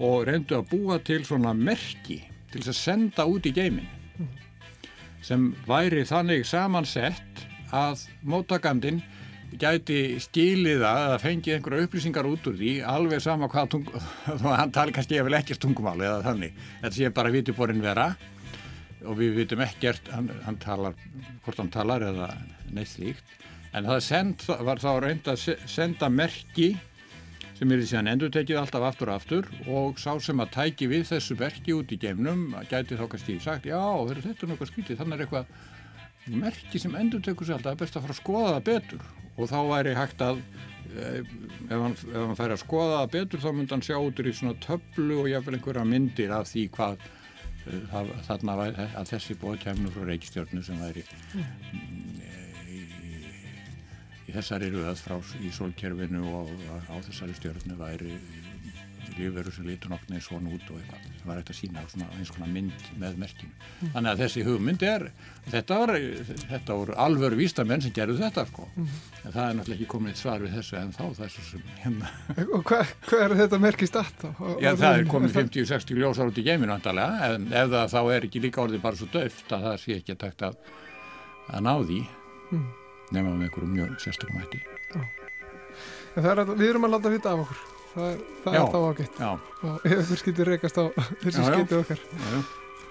[0.00, 2.18] og reyndu að búa til svona merki
[2.54, 3.90] til þess að senda út í geimin
[5.24, 9.00] sem væri þannig samansett að móttakandin
[9.60, 13.88] gæti stíliða eða fengið einhverja upplýsingar út úr því alveg sama hvað tung
[14.44, 16.56] hann tali kannski ef vel ekkert tungumáli eða þannig.
[16.82, 18.08] Þetta sé bara vitiborinn vera
[19.04, 20.96] og við vitum ekkert hann, hann talar,
[21.44, 22.30] hvort hann talar eða
[22.74, 23.38] neitt slíkt.
[23.74, 26.74] En það send, var þá reynd að senda merki
[27.54, 30.90] sem er í síðan endur tekið alltaf aftur og aftur og sá sem að tæki
[30.90, 35.00] við þessu verki út í geimnum gæti þá kannski sagt já þetta er náttúrulega skritið
[35.00, 35.54] þannig er eitthvað
[36.32, 39.02] merki sem endur tekur sér alltaf best að fara að skoða það betur.
[39.34, 40.40] Og þá væri hægt að
[40.94, 44.22] eh, ef hann, ef hann færi að skoða það betur þá myndi hann sjá út
[44.24, 47.06] í svona töflu og jáfnvel einhverja myndir af því hvað
[47.66, 52.13] eh, þarna væri að þessi bóð kemur frá reykstjórnu sem væri mm
[54.34, 56.50] þessari röð frá í sólkerfinu og
[56.90, 58.18] á þessari stjórnu væri
[59.18, 62.32] lífveru sem lítur nokkni svona út og eitthvað sem var eftir að sína svona eins
[62.34, 63.52] konar mynd með merkinu.
[63.52, 63.92] Mm.
[63.94, 65.06] Þannig að þessi hugmynd er,
[65.52, 65.92] þetta var,
[66.42, 68.68] þetta voru alvöru vístamenn sem gerðu þetta sko.
[68.74, 68.92] Mm.
[69.22, 72.12] En það er náttúrulega ekki komin eitt svar við þessu en þá þessu sem hérna.
[72.44, 74.28] Og hvað hva er þetta merkist allt?
[74.64, 78.30] Já það er komin 50-60 ljósar út í geiminu andalega en ef það þá er
[78.30, 80.54] ekki líka orðið bara svo döft að það sé ekki að takta
[81.50, 82.00] að ná því.
[82.54, 82.72] Mm
[83.12, 84.62] nema með einhverju mjög sérstökum hætti.
[86.14, 87.62] Er, Við erum að landa að vita af okkur.
[87.94, 89.22] Það er, það er þá ágætt.
[89.24, 90.84] Og ef þau skiltir rekast á
[91.22, 92.02] þessi skilti okkar.
[92.10, 92.42] Já, já.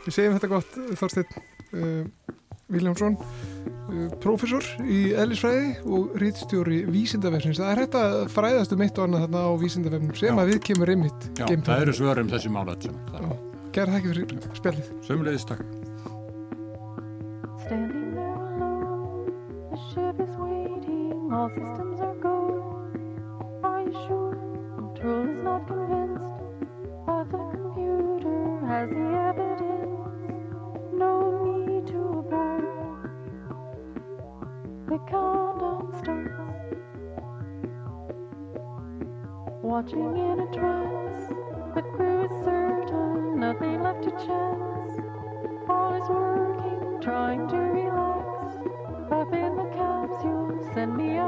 [0.03, 2.33] Við segjum þetta gott Þorstein uh,
[2.73, 8.99] Viljámsson uh, professor í ellisfræði og rítstjóri vísindavefnins það er hægt að fræðast um eitt
[8.99, 10.41] og annað þarna á vísindavefnum sem já.
[10.43, 10.93] að við kemur
[11.39, 12.91] Já, það eru svörum þessi málat
[13.73, 14.93] Gerð það ekki fyrir spjallið.
[15.07, 15.82] Sömulegðist takk
[21.33, 22.91] all systems are go.
[23.63, 24.37] Are you sure?
[24.75, 26.27] Control is not convinced,
[27.07, 29.89] but the computer has the evidence.
[30.93, 33.09] No need to abort.
[34.87, 36.33] The countdown starts.
[39.63, 41.33] Watching in a trance,
[41.73, 44.99] the crew is certain nothing left to chance.
[45.67, 48.02] All is working, trying to relax.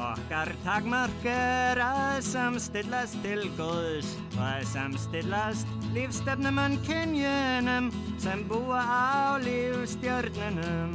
[0.00, 8.80] Okkar takmark er að samstillast til góðs og að samstillast lífstefnum en kynjunum sem búa
[8.80, 10.92] á lífstjörnunum.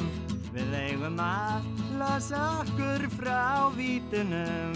[0.56, 1.62] Við eigum að
[2.00, 4.74] losa okkur frá vítunum.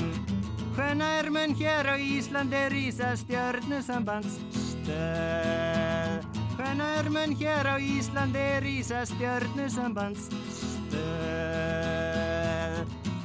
[0.75, 6.21] Hvenna er mun hér á Íslandi rísa stjörnusambandstöð?
[6.59, 10.69] Hvenna er mun hér á Íslandi rísa stjörnusambandstöð?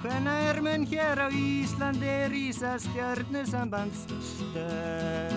[0.04, 5.33] Hvenna er mun hér á Íslandi rísa stjörnusambandstöð?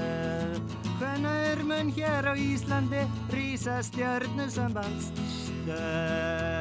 [0.98, 6.57] Hvenna er mun hér á Íslandi rísa stjörnusambandstöð?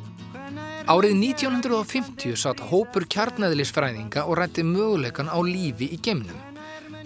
[0.89, 6.41] Árið 1950 satt hópur kjarnæðilisfræðinga og rætti möguleikan á lífi í geimnum.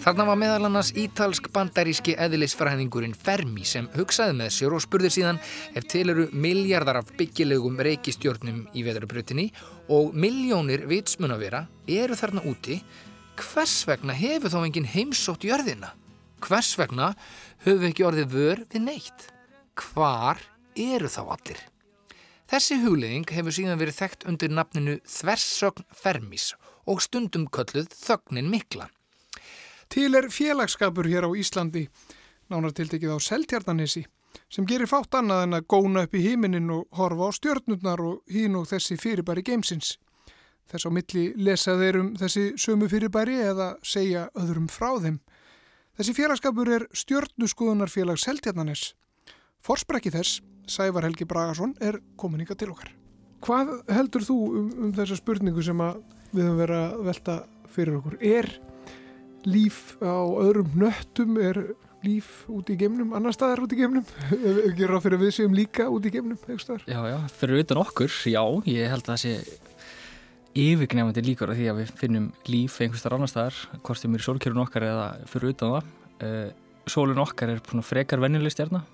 [0.04, 5.42] Þarna var meðal annars ítalsk bandaríski eðilisfræðingurinn Fermi sem hugsaði með sér og spurði síðan
[5.74, 9.50] ef til eru miljardar af byggilegum reykistjórnum í veðurbrötinni
[9.90, 12.78] og miljónir vitsmunavera eru þarna úti,
[13.34, 15.90] hvers vegna hefur þá engin heimsótt jörðina?
[16.44, 17.14] Hvers vegna
[17.64, 19.22] höfum við ekki orðið vör við neitt?
[19.80, 20.42] Hvar
[20.76, 21.60] eru þá allir?
[22.52, 26.50] Þessi hugleðing hefur síðan verið þekkt undir nafninu Þversögn Fermis
[26.84, 28.90] og stundum kölluð Þögnin Mikla.
[29.88, 31.86] Til er félagskapur hér á Íslandi,
[32.52, 34.04] nánar tiltekið á Seltjarnanessi,
[34.52, 38.20] sem gerir fátt annað en að góna upp í híminin og horfa á stjörnurnar og
[38.28, 39.96] hín og þessi fyrirbæri geimsins.
[40.68, 45.22] Þess á milli lesa þeir um þessi sömu fyrirbæri eða segja öðrum frá þeim.
[45.94, 48.96] Þessi félagskapur er stjörnuskuðunarfélag Seltjarnanes.
[49.62, 52.88] Forsprekki þess, Sævar Helgi Bragason, er kominíka til okkar.
[53.44, 55.78] Hvað heldur þú um, um þessa spurningu sem
[56.32, 57.36] við höfum verið að velta
[57.76, 58.16] fyrir okkur?
[58.26, 58.50] Er
[59.46, 61.60] líf á öðrum nöttum, er
[62.02, 64.08] líf út í geimnum, annar staðar út í geimnum?
[64.76, 66.40] Gerur það fyrir að við séum líka út í geimnum?
[66.90, 69.62] Já, já, fyrir utan okkur, já, ég held að það sé
[70.54, 74.26] yfirgnefandi líkur af því að við finnum líf einhverstar annar staðar, hvort sem er í
[74.26, 75.88] sólkjörun okkar eða fyrir utan það.
[76.22, 76.50] Uh,
[76.86, 78.84] sólun okkar er frekar vennileg stjarnar,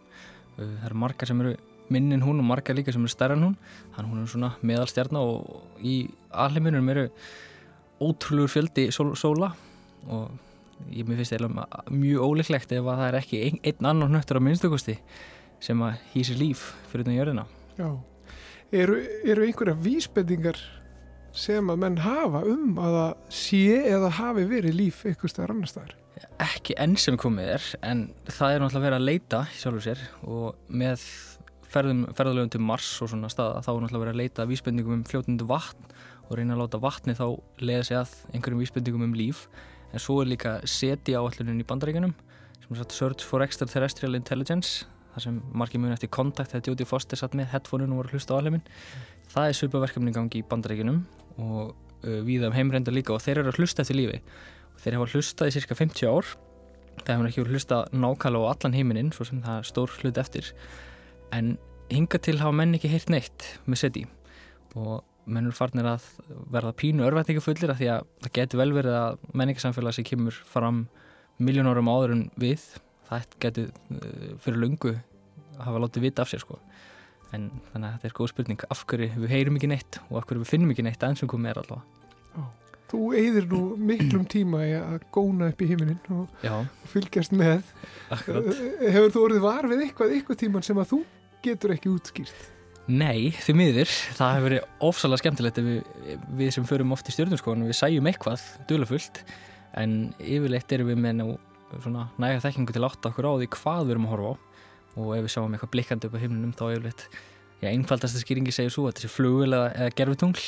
[0.56, 1.56] uh, það eru margar sem eru
[1.90, 3.56] minn en hún og margar líka sem eru stærra en hún.
[3.96, 5.96] Þannig hún er svona meðalstjarnar og í
[6.30, 7.08] alheiminum eru
[8.00, 9.52] ótrúlegur fjöldi sól, sóla.
[10.08, 10.30] Og
[10.94, 11.60] ég finnst það
[11.92, 14.96] mjög óleiklegt ef að það er ekki ein, einn annan nöttur á minnstakosti
[15.60, 17.44] sem að hýsir líf fyrir því jörðina.
[17.76, 17.90] Já,
[18.72, 20.60] eru, eru einhverja vísbendingar
[21.36, 25.70] sem að menn hafa um að það sé eða hafi verið líf eitthvað staðar annar
[25.70, 25.96] staðar?
[26.42, 30.58] Ekki enn sem komið er en það er náttúrulega verið að leita sjálfur sér og
[30.68, 31.04] með
[31.70, 35.04] ferðum, ferðalögum til Mars og svona staða þá er náttúrulega verið að leita vísbendingum um
[35.06, 35.92] fljótundu vatn
[36.28, 37.26] og reyna að láta vatni þá
[37.62, 39.46] leiða sig að einhverjum vísbendingum um líf.
[39.90, 42.14] En svo er líka SETI áallunin í bandaríkunum
[42.60, 46.86] sem er satt Search for Extraterrestrial Intelligence þar sem margir muni eftir kontakt þegar Jóti
[46.86, 48.62] Foster satt með headphone-un og voru hlusta á alheimin
[49.32, 51.00] það er svipaverkefni gangi í bandaríkunum
[51.40, 51.72] og
[52.04, 54.20] uh, við um heimreindar líka og þeir eru að hlusta eftir lífi.
[54.74, 56.30] Og þeir hafa hlustað í cirka 50 ár
[57.00, 60.20] það hefur ekki verið hlusta nákvæmlega á allan heiminin svo sem það er stór hlut
[60.20, 60.50] eftir.
[61.32, 61.54] En
[61.90, 64.04] hinga til hafa menn ekki heyrt neitt með SETI.
[64.78, 66.06] Og mennur farnir að
[66.50, 70.84] verða pínu örvætningafullir af því að það getur vel verið að menningarsamfélag sem kemur fram
[71.40, 72.64] miljón árum áður en við
[73.08, 76.58] það getur uh, fyrir lungu að hafa látið vita af sér sko
[77.36, 80.28] en þannig að þetta er góð spurning af hverju við heyrum ekki neitt og af
[80.28, 81.98] hverju við finnum ekki neitt aðeins sem komið er allavega
[82.90, 86.56] Þú eigðir nú miklum tíma í að góna upp í heiminin og Já.
[86.90, 87.60] fylgjast með
[88.10, 88.48] Akkurat.
[88.80, 90.98] Hefur þú orðið var við eitthvað, eitthvað tíman sem að þú
[91.44, 92.48] getur ekki útskýrt?
[92.90, 93.92] Nei, því miður.
[94.18, 95.78] Það hefur verið ofsalega skemmtilegt við,
[96.40, 99.22] við sem förum oft í stjórnumskóðan við sæjum eitthvað dölufullt
[99.78, 101.22] en yfirleitt erum við með
[102.18, 104.38] næga þekkingu til átt okkur á því hvað við erum að horfa á
[104.96, 107.06] og ef við sjáum eitthvað blikkandi upp á himnunum þá yfirleitt
[107.60, 110.46] já, einfaldasta skýringi segir svo að þetta sé flugul eða, gerfutungl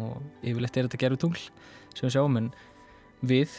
[0.00, 1.44] og yfirleitt er þetta gerfutungl
[1.94, 2.50] sem við sjáum en
[3.24, 3.54] við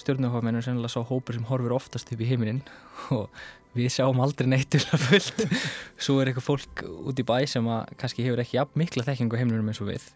[0.00, 2.62] stjórnumkóðamennum sennilega sá hópur sem horfir oftast upp í heiminin
[3.16, 3.30] og
[3.76, 5.44] við sjáum aldrei neittulega fullt.
[6.04, 9.40] Svo er eitthvað fólk út í bæ sem að kannski hefur ekki jafn mikla þekkingu
[9.40, 10.06] heiminum eins og við.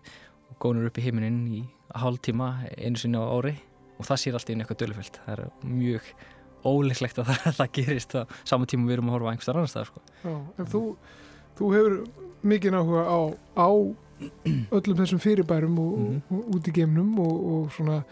[0.50, 1.62] Og gónur upp í heiminin í
[2.00, 3.56] hálf tíma einu sinni á ári.
[4.00, 6.12] Og það sér alltaf inn eitthvað dölufullt það er mjög
[6.64, 9.72] óleiklegt að það, það gerist á saman tíma við erum að horfa á einhverstað annar
[9.72, 10.04] stað sko.
[10.24, 10.82] Já, en þú,
[11.58, 11.98] þú hefur
[12.50, 13.20] mikið náhuga á,
[13.56, 13.70] á
[14.76, 16.36] öllum þessum fyrirbærum og, mm -hmm.
[16.36, 18.02] og, og út í geimnum og, og svona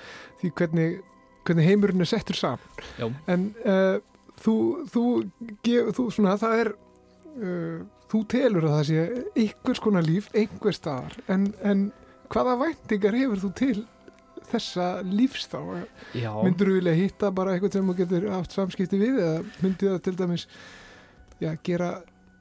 [0.41, 1.01] því hvernig,
[1.45, 4.01] hvernig heimurinn er settur saman en uh,
[4.41, 4.55] þú,
[4.93, 5.05] þú,
[5.63, 6.73] gef, þú svona, það er
[7.43, 11.93] uh, þú telur að það sé einhvers konar líf, einhver staðar en, en
[12.29, 13.87] hvaða væntingar hefur þú til
[14.53, 15.59] þessa lífs þá?
[16.19, 16.31] Já.
[16.45, 20.05] myndur þú vilja hitta bara eitthvað sem þú getur haft samskipti við eða myndir það
[20.09, 20.47] til dæmis
[21.43, 21.91] já, gera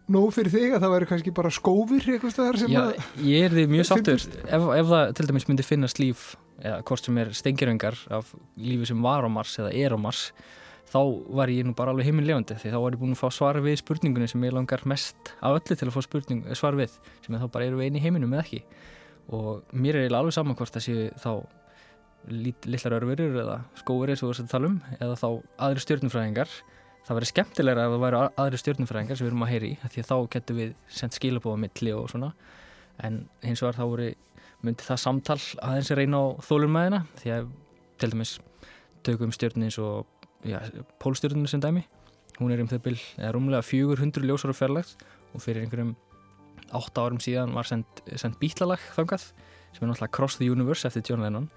[0.07, 2.83] nóg fyrir þig að það væri kannski bara skófir eitthvað staðar sem Já,
[3.27, 4.21] ég er því mjög sáttur.
[4.47, 6.29] ef, ef það til dæmis myndir finnast líf
[6.63, 10.31] eða hvort sem er stengiröngar af lífi sem var á Mars eða er á Mars
[10.87, 11.01] þá
[11.35, 13.81] var ég nú bara alveg heimillegandi því þá var ég búin að fá svar við
[13.81, 16.95] spurningunni sem ég langar mest af öllu til að fá spurning, svar við
[17.25, 18.61] sem þá bara eru við eini heiminum eða ekki?
[19.35, 21.31] Og mér er alveg saman hvort það séu þá
[22.31, 25.27] lit, litlar örfurur eða skóður eins og þess að tala um eða þá
[25.67, 26.55] aðri stjórnumfræðingar
[27.07, 30.09] það væri skemmtilegra að það væri aðri stjórnumfræðingar sem við erum að heyri því að
[30.09, 32.31] þá getur við sendt skilabóða milli og svona.
[32.99, 34.07] En hins vegar þá voru
[34.65, 37.51] myndi það samtal aðeins að reyna á þólumæðina því að
[38.01, 38.33] til dæmis
[39.07, 40.09] tökum stjórnins og
[41.01, 41.85] pólstjórnum sem dæmi.
[42.37, 45.95] Hún er um þau byrj, eða rúmlega 400 ljósar og fjarlægt og fyrir einhverjum
[46.75, 49.29] 8 árum síðan var sendt, sendt bítlalag þangað
[49.71, 51.47] sem er náttúrulega Cross the Universe eftir John Lennon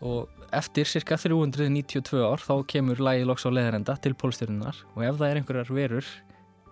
[0.00, 5.18] og eftir cirka 392 ár þá kemur lagi loks á leðarenda til pólstjórnunar og ef
[5.20, 6.06] það er einhverjar verur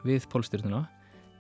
[0.07, 0.87] við pólstjórnuna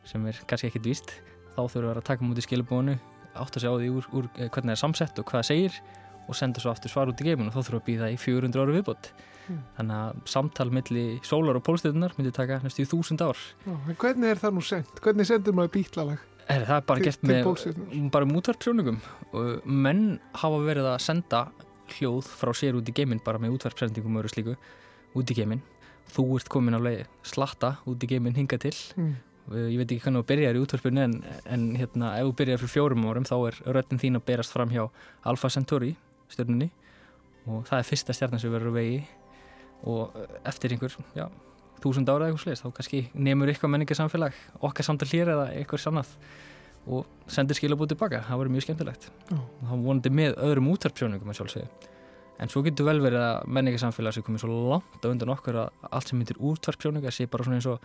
[0.09, 1.15] sem er kannski ekkit víst
[1.57, 2.99] þá þurfum við að taka mútið skilabónu
[3.39, 5.81] átt að sjá því úr, úr hvernig það er samsett og hvað það segir
[6.29, 8.19] og senda svo aftur svar út í geiminu og þá þurfum við að býða í
[8.21, 9.11] 400 áru viðbót
[9.49, 9.61] mm.
[9.79, 13.73] þannig að samtal millir sólar og pólstöðunar myndi taka næstu í þúsund ár Já,
[14.03, 15.01] Hvernig er það nú sendt?
[15.05, 16.27] Hvernig sendur maður bítlalag?
[16.49, 19.01] Er, það er bara til, gert með bara mútvarpsjónungum
[19.37, 20.05] og menn
[20.41, 21.43] hafa verið að senda
[21.97, 24.57] hljóð frá sér út í geiminn bara með útvarpsendingum og slíku
[25.17, 25.63] út í geiminn.
[26.13, 28.77] Þú ert komin á leið slatta út í geiminn hinga til.
[28.97, 29.17] Mm.
[29.49, 31.15] ég veit ekki hvernig þú byrjar í útvarpinu en,
[31.49, 34.69] en hérna, ef þú byrjar fyrir fjórum árum þá er röttin þín að berast fram
[34.69, 34.83] hjá
[35.25, 35.95] Alfa Centauri
[36.29, 36.69] stjórnunni
[37.49, 38.99] og það er fyrsta stjarnan sem verður vegi.
[39.89, 40.13] Og
[40.49, 41.29] eftir einhver, já,
[41.83, 45.85] þúsund ára eða eitthvað sliðist, þá kannski nefnur eitthvað menningarsamfélag okkar samtal hér eða eitthvað
[45.85, 46.15] sannað
[46.89, 49.09] og sendir skilabúið tilbaka, það voru mjög skemmtilegt.
[49.35, 51.35] Og þá vonandi með öðrum útvarpsjóningum
[52.39, 55.89] en svo getur vel verið að menningarsamfélag sem komið svo langt á undan okkur að
[55.91, 57.83] allt sem myndir útvarpsjóninga sé bara svona eins og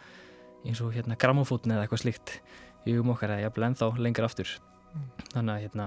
[0.63, 2.35] eins og hérna grammofótni eða eitthvað slíkt
[2.85, 4.51] í um okkar að ég er ennþá lengur aftur.
[4.93, 5.05] Mm.
[5.33, 5.85] þannig að hérna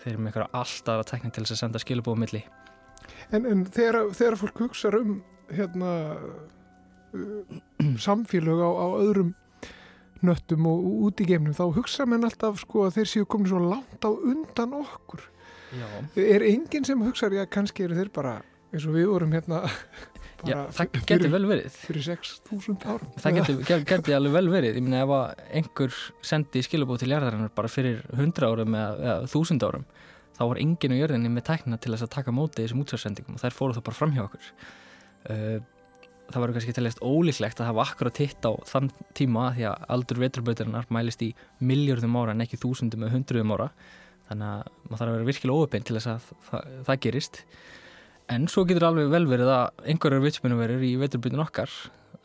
[0.00, 2.40] þeir eru með eitthvað alltaf að tekna til þess að senda skilabóðum milli.
[3.30, 5.12] En, en þegar, þegar fólk hugsa um
[5.54, 5.92] hérna
[7.14, 7.60] uh,
[8.02, 9.30] samfélag á, á öðrum
[10.26, 13.60] nöttum og út í geimnum þá hugsa menn alltaf sko að þeir séu komin svo
[13.64, 15.26] langt á undan okkur.
[15.70, 15.86] Já.
[16.18, 18.40] er enginn sem hugsa já kannski eru þeir bara
[18.72, 19.62] eins og við vorum hérna
[20.48, 21.74] Já, það getur vel verið.
[21.84, 23.08] fyrir 6.000 árum.
[23.20, 23.58] Það getur,
[23.90, 24.78] getur alveg vel verið.
[24.78, 29.28] Ég minna ef að einhver sendi skilabóð til jærðarinnar bara fyrir 100 árum eða, eða
[29.28, 29.84] 1000 árum
[30.38, 33.42] þá var enginn á jörðinni með tækna til þess að taka móti þessum útsvarsendingum og
[33.42, 34.46] þær fóru þá bara fram hjá okkur.
[35.28, 35.58] Uh,
[36.30, 40.20] það var kannski talist ólíklegt að hafa akkurat hitt á þann tíma því að aldur
[40.24, 41.30] veturböturinnar mælist í
[41.64, 43.68] miljörðum ára en ekki þúsundum eða hundruðum ára.
[44.30, 47.40] Þannig að maður þarf að vera virkilega óöpinn til þess að það, það gerist.
[48.30, 51.74] En svo getur alveg vel verið að einhverjar vitsmunverður í veturbyrjun okkar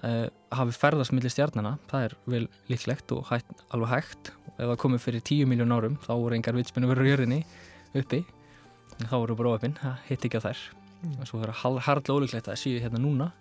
[0.05, 4.33] uh, hafi ferðast millir stjarnana það er vel líklegt og hægt, alveg hægt.
[4.53, 7.43] Og ef það komið fyrir 10 miljón árum þá voru engar vitsmunverður í jörðinni
[7.97, 8.25] uppi.
[9.01, 10.65] Þá voru bara ofinn, það hitt ekki á þær.
[11.05, 11.17] Mm.
[11.21, 13.31] og svo er það hardlega ólíklegt að það séu hérna núna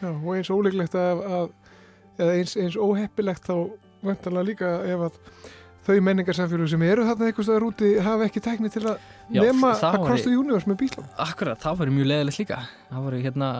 [0.00, 3.54] Já, og eins ólíklegt að, að eða eins, eins óheppilegt þá
[4.04, 5.20] vantarlega líka ef að
[5.84, 8.96] þau menningarsamfélag sem eru þarna eitthvað staðar úti hafa ekki tekni til að
[9.34, 12.58] Já, nema across the universe með bíslum Akkurat, það var mjög leðilegt líka.
[12.88, 13.50] Það voru hérna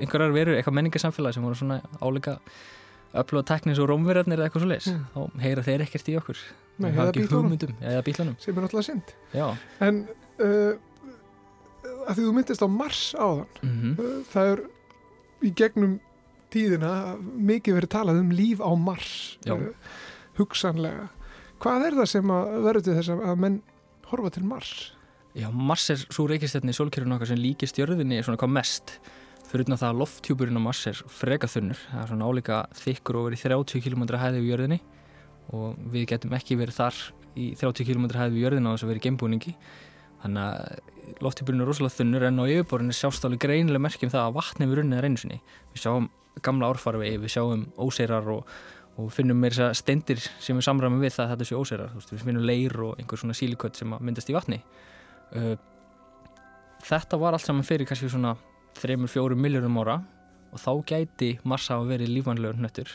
[0.00, 2.38] einhverjar veru, eitthvað menningarsamfélag sem voru svona áleika
[3.12, 5.02] upplöða teknis og rómverðarnir eða eitthvað svo leiðis mm.
[5.12, 6.44] þá heyra þeir ekkert í okkur.
[6.80, 9.12] Nei, eða bílunum sem er náttúrulega synd.
[9.36, 9.46] Já.
[9.84, 9.98] en
[10.40, 10.72] uh,
[12.06, 14.24] að því þú myndist á Mars áðan mm -hmm.
[14.32, 14.62] það er
[15.46, 15.98] í gegnum
[16.52, 19.12] tíðina mikið verið talað um líf á Mars
[19.48, 19.68] uh,
[20.38, 21.08] hugsanlega.
[21.62, 23.60] Hvað er það sem verður til þess að menn
[24.10, 24.72] horfa til Mars?
[25.38, 28.96] Já, Mars er svo reykistefni í solkerfinu okkar sem líkist jörðinni svona hvað mest.
[29.48, 31.80] Fyrir utan það að lofttjúburinn á Mars er freka þunnur.
[31.88, 34.78] Það er svona álíka þykkur og verið 30 km hæði við jörðinni.
[35.56, 37.00] Og við getum ekki verið þar
[37.32, 39.54] í 30 km hæði við jörðinna á þess að verið geimbúningi.
[40.22, 40.91] Þannig að
[41.24, 44.80] lofttjúburinn er rosalega þunnur en á yfirborðinni sjást alveg greinilega merkjum það að vatni við
[44.80, 45.40] runnið er einu sinni.
[45.72, 46.08] Við sjáum
[46.42, 48.46] gamla árfarvegi, við sjáum óseirar og
[49.00, 52.10] og finnum meira að stendir sem er samræmi við það að þetta sé óserar veist,
[52.12, 54.58] við finnum leir og einhver svona sílikött sem myndast í vatni.
[55.32, 55.54] Uh,
[56.84, 58.34] þetta var allt saman fyrir kannski svona
[58.80, 60.02] 3-4 miljónum ára
[60.52, 62.92] og þá gæti Mars hafa verið lífanlegur nöttur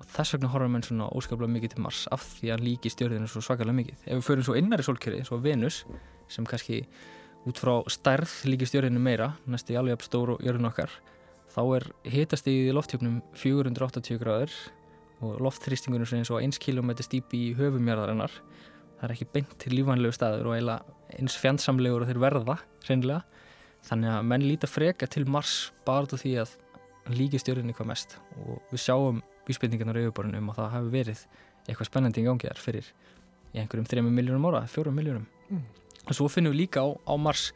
[0.00, 3.28] og þess vegna horfum við svona óskaplega mikið til Mars af því að líki stjórninu
[3.28, 4.00] svo svakalega mikið.
[4.06, 5.82] Ef við förum svo innar í solkjöri, svo Venus
[6.32, 6.82] sem kannski
[7.48, 10.92] út frá stærð líki stjórninu meira, næstu í alveg stóru jörðin okkar
[11.52, 14.54] þá er hitast í lofthjöfnum 480 gráður
[15.22, 18.34] og loftþrýstingunum sem er eins og 1 km stýpi í höfumjörðarinnar
[18.98, 20.58] það er ekki beint til lífanlegu staður og
[21.12, 22.58] eins fjandsamlegur og þeir verða
[22.88, 23.22] reynilega
[23.88, 26.56] þannig að menn líta freka til Mars bara af því að
[27.10, 28.16] líki stjórnirni hvað mest.
[28.38, 31.22] Og við sjáum vísbendingarnar á yfirborðinu um að það hefur verið
[31.66, 32.90] eitthvað spennandi í gangi þar fyrir
[33.52, 35.64] í einhverjum 3 miljónum ára, 4 miljónum mm.
[36.06, 37.50] Og svo finnum við líka á, á Mars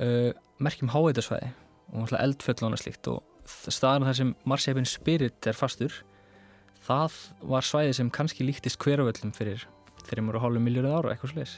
[0.00, 1.50] uh, merkjum háeitasvæði
[1.96, 6.02] og eldfjöll ána slíkt og staðan þar sem Mars-hefinn Spirit er fastur
[6.88, 7.16] það
[7.48, 9.64] var svæði sem kannski líktist hverjavöllum fyrir
[10.08, 11.54] þeirri mjög hálfu miljórið ára eitthvað sliðis,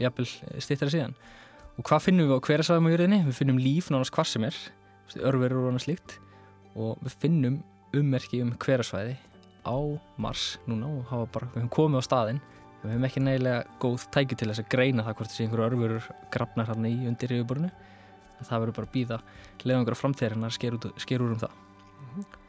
[0.00, 0.26] jafnvel
[0.64, 1.16] stýttara síðan.
[1.76, 3.18] Og hvað finnum við á hverjasvæðum á jörðinni?
[3.26, 4.60] Við finnum líf nánast hvað sem er
[5.28, 6.16] örverur og annað slíkt.
[6.76, 7.58] Og við finnum
[7.96, 9.16] ummerki um hverjasvæði
[9.66, 9.76] á
[10.22, 12.40] Mars núna og bara, við hefum komið á staðinn
[12.86, 16.08] við hefum ekki nægilega góð tæki til þess að greina það hvort þessi einhverju örverur
[16.34, 19.20] grafnar hann í undir yfirborinu en það verður bara að býða
[19.66, 21.54] leðangra framtíðarinnar sker, sker úr um það.
[22.00, 22.42] Mm -hmm.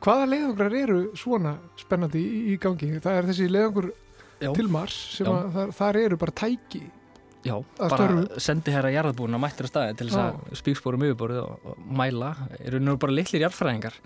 [0.00, 3.00] Hvaða leiðangrar eru svona spennandi í, í gangi?
[3.00, 3.90] Það er þessi leiðangur
[4.40, 6.82] til Mars sem að þar, þar eru bara tæki
[7.40, 11.62] Já, bara sendi hér að jarðbúna mættir að staði til þess að spíksporum yfirborðu og,
[11.72, 13.96] og mæla, eru nú bara litlir jarðfræðingar.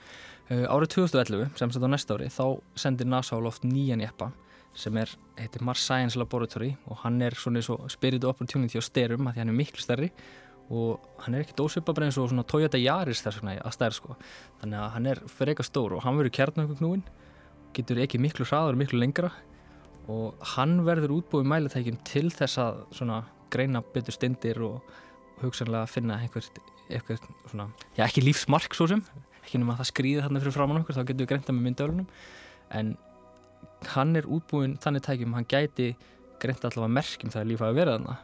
[0.44, 4.30] Uh, árið 2011, sem sett á næsta ári, þá sendir NASA á loft nýjan jeppa
[4.74, 9.28] sem er, heitir Mars Science Laboratory og hann er svona og Spirit Opportunity á styrum
[9.28, 10.10] að því hann er miklu stærri
[10.72, 14.16] og hann er ekkert ósvipabræð eins og svona Toyota Yaris þess vegna að stærð sko.
[14.62, 17.02] Þannig að hann er fyrir eitthvað stór og hann verður kjarnöngugn
[17.74, 19.30] getur ekki miklu hraður miklu lengra
[20.10, 23.22] og hann verður útbúið mæletækjum til þess að svona
[23.52, 24.94] greina betur stindir og
[25.42, 29.02] hugsanlega finna einhvert, einhvert svona, já ekki lífsmark svo sem
[29.42, 32.08] ekki nema að það skrýði þarna fyrir framann okkur þá getur við greinta með myndöðlunum
[32.78, 32.94] en
[33.94, 35.92] hann er útbúin þannig tækjum hann gæti
[36.42, 38.18] greint allavega merkjum það að lífa að vera þarna.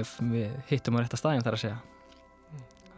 [0.00, 1.78] Ef við hittum á rétta staðin þar að segja.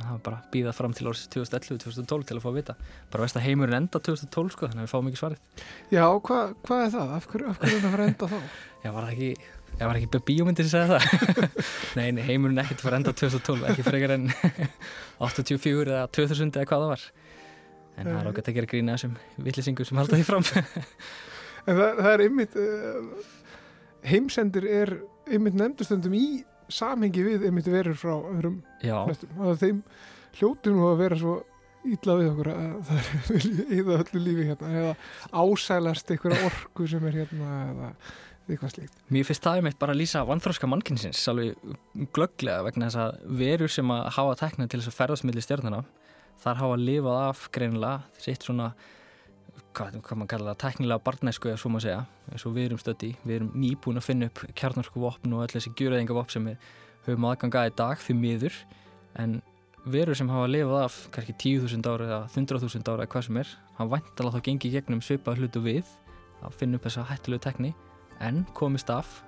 [0.03, 2.75] Það var bara að býða fram til árs 2011-2012 til að fá að vita.
[3.13, 5.65] Bara veist að heimurinn enda 2012 sko þannig að við fáum ekki svarið.
[5.95, 7.13] Já, hvað hva er það?
[7.17, 8.39] Af hverju er það að fara enda þá?
[8.83, 9.31] Já, var það ekki,
[9.87, 11.43] ekki bíómyndið sem segja það?
[12.01, 14.27] Nei, nei, heimurinn ekkert fara enda 2012 ekki frekar en
[15.29, 17.07] 84 eða 2000 eða hvað það var.
[17.93, 19.15] En það er okkar að gera grína þessum
[19.47, 20.47] villisingur sem halda því fram
[21.67, 23.29] En það, það er ymmit uh, eh,
[24.13, 24.97] heimsendir er
[25.33, 26.27] ymmit nefndustundum í
[26.73, 28.61] samhengi við ymmit verur frá öðrum
[28.91, 29.83] og þeim
[30.39, 31.39] hljótu nú að vera svo
[31.83, 32.99] ídla við okkur að það
[33.37, 33.47] er
[33.79, 34.93] eða öllu lífi hérna eða
[35.31, 37.91] ásælast einhverja orku sem er hérna eða
[38.49, 39.03] eitthvað slíkt.
[39.15, 43.73] Mér finnst það einmitt bara að lýsa vanþróska mannkynsins alveg glögglega vegna þess að verur
[43.73, 45.83] sem að hafa tekna til þess að ferðast millir stjórnuna
[46.43, 48.73] þar hafa lifað af greinilega sitt svona
[49.77, 52.03] hvað, hvað maður kalla það, teknilega barnæsku eða svo maður segja,
[52.33, 55.55] eins og við erum stötti við erum nýbúin að finna upp kjarnarsku vopn og öll
[55.55, 56.69] þessi gjurðingavopn sem við
[57.07, 58.59] höfum aðganga í dag því miður.
[59.19, 59.41] En
[59.85, 63.53] verur sem hafa lifað af kannski 10.000 ára eða 100.000 ára eða hvað sem er,
[63.79, 65.89] hann væntalega þá gengi gegnum svipað hlutu við
[66.43, 67.73] að finna upp þessa hættilegu tekni
[68.23, 69.21] en komist af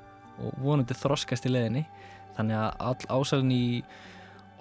[0.43, 1.85] og vonandi þroskast í leðinni
[2.37, 3.65] þannig að all ásælun í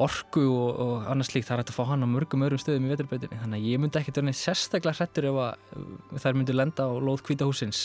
[0.02, 2.88] orku og, og annars líkt það er hægt að fá hann á mörgum öðrum stöðum
[2.88, 6.88] í veturbreytinni þannig að ég myndi ekkert verið sérstaklega hrettur ef að þær myndi lenda
[6.90, 7.84] á lóð kvítahúsins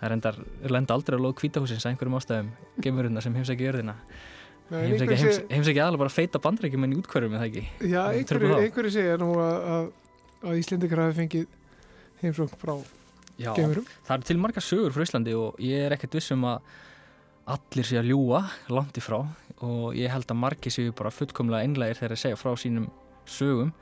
[0.00, 0.36] það reyndar,
[0.72, 2.52] lenda aldrei á lóð kvítahúsins að einhverjum ástæðum
[2.84, 3.96] gemuruna sem heimsækja jörðina.
[4.70, 7.64] Heimsækja heims, heims ekki bara feita bandrækjum en í útkverjum eða ekki?
[7.90, 9.88] Já, einhverju, einhverju segja nú að, að,
[10.46, 11.48] að Íslendikar hafi fengið
[12.22, 12.74] heimsókn frá
[13.40, 16.62] Já, gemurum Það eru til marga sögur frá Íslandi og ég er ekkert vissum að
[17.54, 19.20] allir sé að ljúa langt ifrá
[19.60, 22.88] og ég held að margi séu bara fullkomlega einlægir þegar að segja frá sínum
[23.28, 23.72] sögum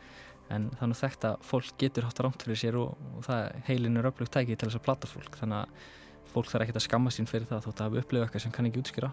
[0.48, 4.08] en þannig að þetta fólk getur hátt rámt fyrir sér og, og það heilin er
[4.08, 5.96] öflugt tæki til þess að platta fólk þannig að
[6.32, 8.68] fólk þarf ekki að skamma sín fyrir það þótt að hafa upplifað eitthvað sem kann
[8.68, 9.12] ekki útskýra.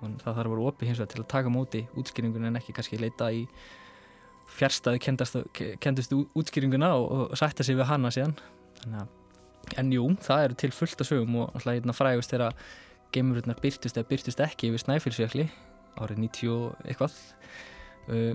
[0.00, 2.74] Og það þarf að vera opið hins vegar til að taka móti útskýringun en ekki
[2.76, 3.46] kannski leita í
[4.50, 5.00] fjärstaði
[5.80, 8.36] kendustu útskýringuna og, og sætta sig við hana síðan.
[9.78, 12.64] En jú, það eru til fullt af sögum og alltaf frægust er að
[13.14, 15.48] geimururnar byrtust eða byrtust ekki yfir Snæfellsjökli
[16.00, 17.18] árið 90 eitthvað.
[18.10, 18.34] Uh,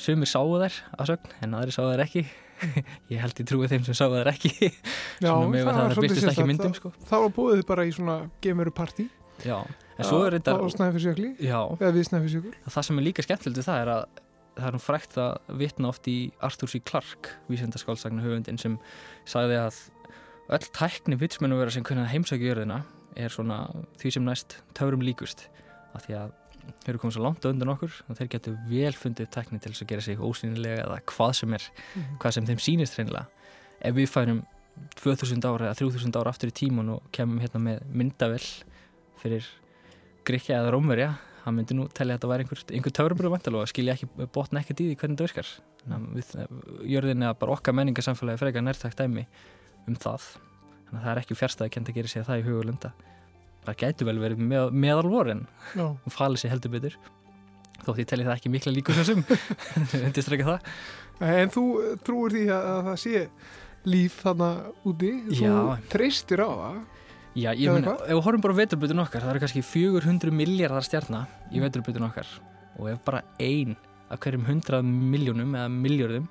[0.00, 2.24] sumir sáu þær að sögn en aðri sáu þær ekki.
[3.12, 4.52] Ég held ég trúið þeim sem sáu þær ekki.
[5.24, 6.92] Já, það var svolítið sérstaklega sko.
[7.08, 9.08] það var búið bara í svona geimururparti
[9.44, 9.56] Já,
[9.96, 11.30] en svo er þetta á Snæfellsjökli.
[11.40, 12.52] Eða við Snæfellsjökul.
[12.66, 14.02] Það sem er líka skemmtilegt það er að
[14.60, 16.80] það er nú frækt að vitna oft í Arthur C.
[16.84, 18.76] Clarke vísendaskálsagnar höfundin sem
[19.28, 19.78] sagði að
[20.50, 22.82] öll tækni vitsmennu vera sem kunna heimsækja jörðina
[23.16, 23.62] er svona
[24.00, 25.48] því sem næst törum líkust.
[25.94, 26.36] Af því að
[26.84, 29.84] þeir eru komið svo langt undan okkur og þeir getur vel fundið tekni til þess
[29.84, 32.18] að gera sig ósýnilega eða hvað sem er mm -hmm.
[32.22, 33.26] hvað sem þeim sýnist reynilega
[33.80, 34.42] ef við færum
[35.00, 38.46] 2000 ára eða 3000 ára aftur í tímun og kemum hérna með myndavel
[39.20, 39.46] fyrir
[40.24, 43.72] Gríkja eða Rómverja það myndi nú tellja að þetta væri einhver, einhver töfrabröðu vantalóð að
[43.72, 45.48] skilja ekki botna ekkert í því hvernig þetta virkar.
[46.14, 49.26] Við jörðinni að bara okkar menningarsamfélagi frekar nærtækt dæmi
[49.88, 50.26] um það
[50.90, 52.92] þannig að það er ekki fjärstaði kent að gera sig að það í hugulunda
[53.64, 55.42] það gætu vel verið með, meðalvorin.
[55.80, 56.96] Og falið sér heldur betur.
[57.80, 59.24] Þótt ég telli það ekki mikla líka þessum.
[61.20, 61.62] En þú
[62.00, 63.18] trúur því að, að það sé
[63.92, 65.10] líf þannig úti?
[65.36, 65.50] Þú
[65.92, 66.78] treystir á það?
[67.36, 70.86] Já, ég menn, ef við horfum bara á veturbutun okkar það eru kannski 400 miljardar
[70.86, 71.66] stjarnar í mm.
[71.66, 72.30] veturbutun okkar.
[72.80, 73.76] Og ef bara ein
[74.08, 74.80] af hverjum 100
[75.12, 76.30] miljónum eða miljardum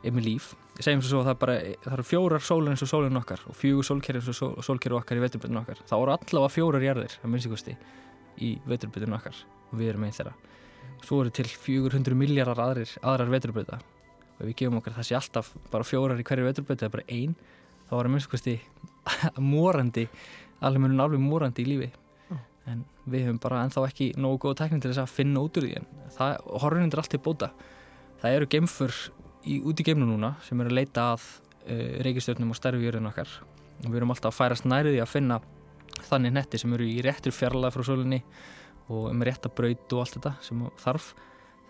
[0.00, 0.48] er með líf
[0.78, 1.54] segjum svo að það, bara,
[1.84, 5.18] það eru fjórar sólur eins og sólun okkar og fjögur sólkerri eins og sólkerri okkar
[5.18, 5.82] í veturbyrjun okkar.
[5.88, 7.76] Þá eru allavega fjórar jarðir að minnstikosti
[8.40, 9.40] í veturbyrjun okkar
[9.70, 10.34] og við erum einn þeirra.
[11.04, 15.16] Svo eru til 400 miljardar aðrir, aðrar veturbyrja og ef við gefum okkar það sé
[15.18, 17.34] alltaf bara fjórar í hverju veturbyrja eða bara einn
[17.90, 18.56] þá að minnstikosti
[19.52, 20.06] morandi
[20.60, 21.90] alveg munum alveg morandi í lífi.
[22.68, 25.66] En við höfum bara ennþá ekki nógu góð tekning til þess að finna út úr
[25.66, 27.48] því en það horfinn er allt til bóta.
[28.20, 28.98] Það eru gemfur
[29.44, 33.32] í, út í geimnu núna sem er að leita að uh, reykistjórnum og stærfjörðun okkar.
[33.84, 35.40] Og við erum alltaf að færast næriði að finna
[36.08, 38.20] þannig netti sem eru í réttur fjarlag frá sólinni
[38.90, 41.12] og með rétta braut og allt þetta sem þarf.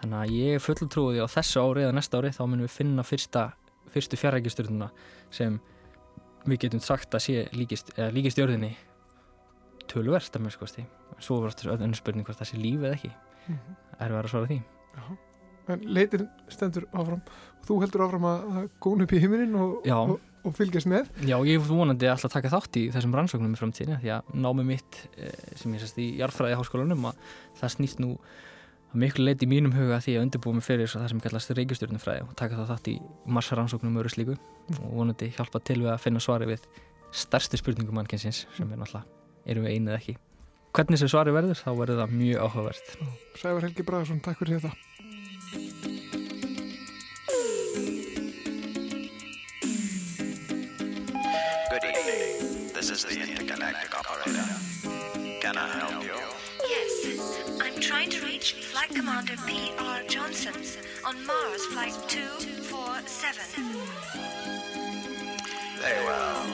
[0.01, 2.77] Þannig að ég er full trúið á þessu ári eða næsta ári þá munum við
[2.79, 3.51] finna fyrsta,
[3.93, 4.89] fyrstu fjarlækistjórnuna
[5.35, 5.59] sem
[6.49, 8.73] við getum sagt að sé líkist, líkist jörðinni
[9.91, 10.87] tölverst að mjög skoðast því
[11.21, 13.11] svo þetta önnur spurning hvort það sé líf eða ekki.
[13.47, 13.83] Mm -hmm.
[13.99, 14.62] er við að svara því.
[14.95, 15.30] Jaha
[15.75, 17.23] en leitin stendur áfram.
[17.61, 20.14] Og þú heldur áfram að góna upp í heiminin og, og,
[20.47, 21.11] og fylgjast með.
[21.29, 24.66] Já, ég vonandi alltaf að taka þátt í þessum rannsóknum í framtíðinu því að námi
[24.73, 27.21] mitt eh, sem ég sérst í jarfræði háskólanum að
[27.61, 28.14] það snýst nú
[28.97, 32.33] miklu leiti í mínum huga því að undirbúa mig fyrir það sem kallast reykjastjórnufræði og
[32.39, 32.97] taka það þátt í
[33.37, 34.39] massaransóknum og öru slíku.
[34.81, 36.66] Og vonandi hjálpa til við að finna svari við
[37.14, 39.07] stærstu spurningum mannkynsins sem er náttúrulega,
[39.47, 40.16] erum við einið ekki?
[40.71, 42.95] Hvernig sem svari verður, þá verður það mjög áhugavert.
[43.41, 44.89] Sævar Helgi Bræðarsson, takk fyrir þetta
[45.53, 45.62] Good
[51.84, 52.70] evening.
[52.72, 54.46] This is the intergalactic operator.
[55.40, 56.14] Can I help you?
[56.68, 60.03] Yes, I'm trying to reach Flight Commander P.R.
[60.05, 60.55] Johnson
[61.05, 63.64] on Mars Flight 247.
[65.80, 66.46] Very well.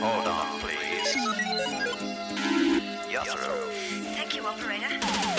[0.00, 1.14] Hold on, please.
[3.10, 3.70] You're through.
[4.14, 5.29] Thank you, operator.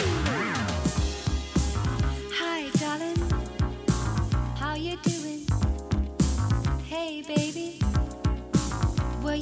[9.31, 9.37] Were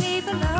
[0.00, 0.59] leave alone.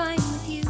[0.00, 0.69] Fine with you?